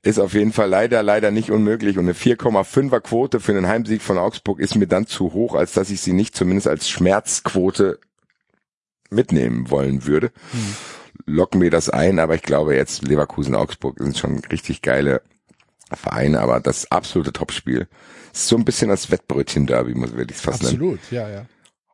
Ist 0.04 0.20
auf 0.20 0.34
jeden 0.34 0.54
Fall 0.54 0.70
leider, 0.70 1.04
leider 1.04 1.32
nicht 1.32 1.52
unmöglich. 1.52 1.98
Und 1.98 2.06
eine 2.06 2.13
4,5er 2.13 3.02
Quote 3.02 3.40
für 3.40 3.52
einen 3.52 3.68
Heimsieg 3.68 4.02
von 4.02 4.18
Augsburg 4.18 4.60
ist 4.60 4.76
mir 4.76 4.88
dann 4.88 5.08
zu 5.08 5.34
hoch, 5.34 5.56
als 5.56 5.74
dass 5.74 5.90
ich 5.90 6.02
sie 6.02 6.13
nicht 6.13 6.36
zumindest 6.36 6.68
als 6.68 6.90
Schmerzquote 6.90 8.00
mitnehmen 9.10 9.70
wollen 9.70 10.06
würde. 10.06 10.32
Hm. 10.52 10.76
Locken 11.26 11.60
mir 11.60 11.72
das 11.72 11.90
ein, 11.90 12.20
aber 12.20 12.36
ich 12.36 12.44
glaube 12.44 12.76
jetzt 12.76 13.04
Leverkusen, 13.04 13.56
Augsburg 13.56 13.98
sind 14.00 14.18
schon 14.18 14.40
richtig 14.52 14.82
geile 14.82 15.22
Vereine, 15.92 16.42
aber 16.42 16.60
das 16.60 16.92
absolute 16.92 17.34
Topspiel. 17.34 17.88
Ist 18.34 18.48
so 18.48 18.56
ein 18.56 18.66
bisschen 18.66 18.90
das 18.90 19.12
Wettbrötchen-Derby, 19.12 19.96
muss 19.96 20.12
ich 20.13 20.32
es 20.32 20.42
fast 20.42 20.62
Absolut, 20.62 20.82
nennen. 20.82 21.00
Absolut, 21.00 21.12
ja, 21.12 21.30
ja. 21.30 21.46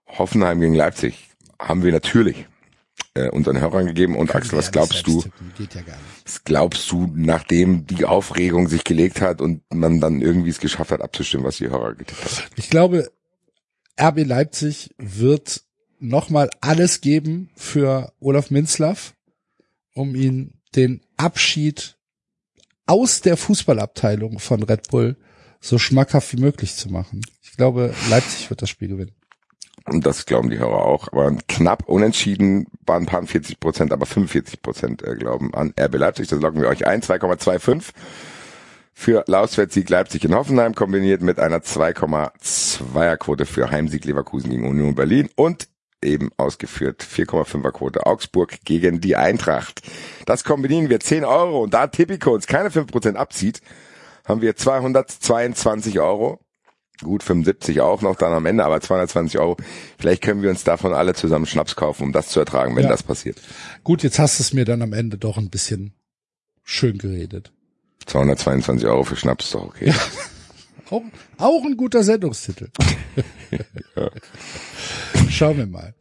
Hoffenheim 0.08 0.60
gegen 0.60 0.76
Leipzig 0.76 1.33
haben 1.60 1.84
wir 1.84 1.92
natürlich 1.92 2.48
äh, 3.14 3.30
unseren 3.30 3.60
Hörern 3.60 3.88
gegeben. 3.88 4.16
Und 4.16 4.34
Axel, 4.34 4.58
was 4.58 4.72
glaubst 4.72 5.08
du? 5.08 5.22
Ja. 5.22 5.70
Was 6.26 6.44
glaubst 6.44 6.92
du, 6.92 7.12
nachdem 7.16 7.86
die 7.86 8.06
Aufregung 8.06 8.68
sich 8.68 8.84
gelegt 8.84 9.22
hat 9.22 9.42
und 9.42 9.62
man 9.70 10.00
dann 10.00 10.22
irgendwie 10.22 10.50
es 10.50 10.60
geschafft 10.60 10.92
hat, 10.92 11.02
abzustimmen, 11.02 11.46
was 11.46 11.58
die 11.58 11.70
Hörer 11.70 11.96
getippt 11.96 12.24
haben? 12.24 12.48
Ich 12.56 12.70
glaube, 12.70 13.12
RB 14.02 14.26
Leipzig 14.26 14.94
wird 14.98 15.64
nochmal 16.00 16.50
alles 16.62 17.02
geben 17.02 17.50
für 17.56 18.12
Olaf 18.20 18.50
Minzlaff, 18.52 19.14
um 19.94 20.16
ihn 20.16 20.60
den 20.76 21.02
Abschied 21.18 21.98
aus 22.86 23.22
der 23.22 23.38
Fußballabteilung 23.38 24.40
von 24.40 24.64
Red 24.64 24.90
Bull 24.90 25.16
so 25.62 25.78
schmackhaft 25.78 26.34
wie 26.34 26.42
möglich 26.42 26.76
zu 26.76 26.90
machen. 26.90 27.22
Ich 27.42 27.56
glaube, 27.56 27.94
Leipzig 28.10 28.50
wird 28.50 28.62
das 28.62 28.70
Spiel 28.70 28.90
gewinnen. 28.90 29.16
Und 29.86 30.06
das 30.06 30.26
glauben 30.26 30.50
die 30.50 30.60
Hörer 30.60 30.86
auch. 30.86 31.10
Aber 31.12 31.36
knapp 31.48 31.84
unentschieden 31.88 32.68
waren 32.86 33.04
ein 33.04 33.08
paar 33.08 33.24
40 33.24 33.60
Prozent, 33.60 33.92
aber 33.92 34.06
45 34.06 34.62
Prozent 34.62 35.04
äh, 35.04 35.16
glauben 35.16 35.54
an 35.54 35.74
RB 35.80 35.96
Leipzig. 35.96 36.28
Das 36.30 36.40
loggen 36.40 36.62
wir 36.62 36.70
euch 36.70 36.88
ein. 36.88 37.02
2,25 37.02 37.92
für 38.94 39.24
Lauswärtssieg 39.28 39.90
Leipzig 39.90 40.24
in 40.24 40.36
Hoffenheim 40.36 40.76
kombiniert 40.76 41.22
mit 41.22 41.40
einer 41.40 41.60
2,2er 41.60 43.18
Quote 43.18 43.46
für 43.46 43.72
Heimsieg 43.72 44.06
Leverkusen 44.06 44.52
gegen 44.52 44.68
Union 44.68 44.96
Berlin 44.96 45.30
und 45.36 45.68
eben 46.04 46.30
ausgeführt 46.38 47.04
4,5er 47.04 47.72
Quote 47.72 48.06
Augsburg 48.06 48.60
gegen 48.66 49.02
die 49.02 49.16
Eintracht. 49.16 49.82
Das 50.26 50.44
kombinieren 50.44 50.90
wir 50.90 51.00
10 51.00 51.26
Euro 51.26 51.64
und 51.64 51.74
da 51.74 51.88
Tipico 51.88 52.32
uns 52.34 52.46
keine 52.46 52.70
5% 52.70 53.16
abzieht, 53.16 53.62
haben 54.26 54.42
wir 54.42 54.56
222 54.56 56.00
Euro 56.00 56.40
gut 57.04 57.24
75 57.24 57.82
auch 57.82 58.02
noch 58.02 58.16
dann 58.16 58.34
am 58.34 58.46
Ende, 58.46 58.64
aber 58.66 58.82
220 58.82 59.40
Euro. 59.40 59.58
Vielleicht 59.98 60.22
können 60.22 60.42
wir 60.42 60.50
uns 60.50 60.64
davon 60.64 60.94
alle 60.94 61.14
zusammen 61.14 61.46
Schnaps 61.46 61.76
kaufen, 61.76 62.04
um 62.04 62.12
das 62.14 62.30
zu 62.30 62.40
ertragen, 62.40 62.76
wenn 62.76 62.84
ja. 62.84 62.90
das 62.90 63.04
passiert. 63.04 63.40
Gut, 63.84 64.04
jetzt 64.04 64.20
hast 64.20 64.40
du 64.40 64.44
es 64.44 64.54
mir 64.54 64.66
dann 64.66 64.82
am 64.82 64.94
Ende 64.94 65.18
doch 65.18 65.38
ein 65.38 65.50
bisschen 65.50 65.94
schön 66.64 66.98
geredet. 66.98 67.52
222 68.06 68.88
Euro 68.88 69.04
für 69.04 69.16
Schnaps 69.16 69.46
ist 69.46 69.56
doch 69.56 69.64
okay. 69.64 69.90
Ja. 69.90 69.96
Auch, 70.90 71.02
auch 71.38 71.66
ein 71.66 71.78
guter 71.78 72.04
Sendungstitel. 72.04 72.68
ja. 73.96 74.12
Schauen 75.30 75.58
wir 75.58 75.66
mal. 75.66 75.96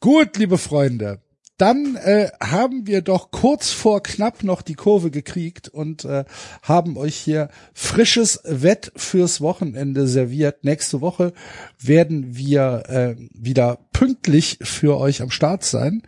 Gut, 0.00 0.36
liebe 0.38 0.58
Freunde. 0.58 1.20
Dann 1.56 1.96
äh, 1.96 2.30
haben 2.40 2.86
wir 2.86 3.00
doch 3.00 3.30
kurz 3.30 3.70
vor 3.70 4.02
knapp 4.02 4.42
noch 4.42 4.62
die 4.62 4.74
Kurve 4.74 5.10
gekriegt 5.10 5.68
und 5.68 6.04
äh, 6.04 6.24
haben 6.62 6.96
euch 6.96 7.16
hier 7.16 7.48
frisches 7.72 8.40
Wett 8.44 8.92
fürs 8.96 9.40
Wochenende 9.40 10.06
serviert. 10.06 10.64
Nächste 10.64 11.00
Woche 11.00 11.32
werden 11.78 12.36
wir 12.36 12.84
äh, 12.88 13.16
wieder 13.32 13.78
pünktlich 13.92 14.58
für 14.60 14.98
euch 14.98 15.22
am 15.22 15.30
Start 15.30 15.64
sein, 15.64 16.02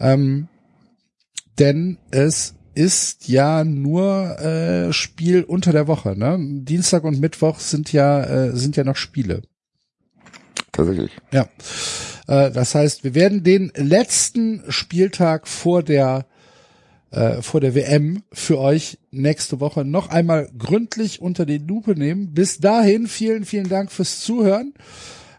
ähm, 0.00 0.48
denn 1.58 1.98
es 2.10 2.54
ist 2.74 3.28
ja 3.28 3.64
nur 3.64 4.38
äh, 4.40 4.92
Spiel 4.92 5.44
unter 5.44 5.72
der 5.72 5.86
Woche. 5.86 6.16
Ne? 6.18 6.38
Dienstag 6.62 7.04
und 7.04 7.20
Mittwoch 7.20 7.60
sind 7.60 7.92
ja 7.92 8.22
äh, 8.24 8.56
sind 8.56 8.76
ja 8.76 8.84
noch 8.84 8.96
Spiele. 8.96 9.42
Tatsächlich. 10.72 11.12
Ja. 11.32 11.48
Äh, 12.30 12.52
das 12.52 12.74
heißt, 12.74 13.04
wir 13.04 13.14
werden 13.14 13.42
den 13.42 13.72
letzten 13.74 14.62
Spieltag 14.70 15.48
vor 15.48 15.82
der 15.82 16.26
äh, 17.10 17.42
vor 17.42 17.60
der 17.60 17.74
WM 17.74 18.22
für 18.32 18.58
euch 18.60 18.98
nächste 19.10 19.58
Woche 19.58 19.84
noch 19.84 20.10
einmal 20.10 20.48
gründlich 20.56 21.20
unter 21.20 21.44
die 21.44 21.58
Lupe 21.58 21.98
nehmen. 21.98 22.32
Bis 22.32 22.60
dahin 22.60 23.08
vielen, 23.08 23.44
vielen 23.44 23.68
Dank 23.68 23.90
fürs 23.90 24.20
Zuhören. 24.20 24.74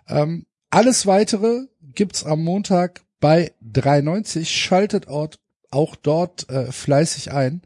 Ähm, 0.09 0.45
alles 0.69 1.05
weitere 1.05 1.67
gibt's 1.81 2.25
am 2.25 2.43
Montag 2.43 3.03
bei 3.21 3.53
390. 3.61 4.53
Schaltet 4.53 5.07
auch, 5.07 5.29
auch 5.69 5.95
dort 5.95 6.49
äh, 6.49 6.73
fleißig 6.73 7.31
ein. 7.31 7.61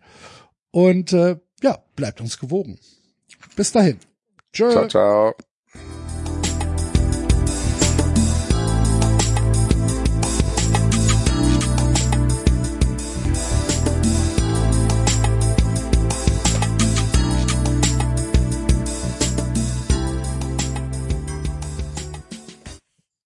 Und 0.70 1.14
äh, 1.14 1.38
ja, 1.64 1.80
bleibt 1.96 2.22
uns 2.22 2.40
gewogen. 2.40 2.78
Bis 3.56 3.72
dahin. 3.72 3.98
Tschö. 4.54 4.70
Ciao, 4.70 4.88
ciao. 4.88 5.36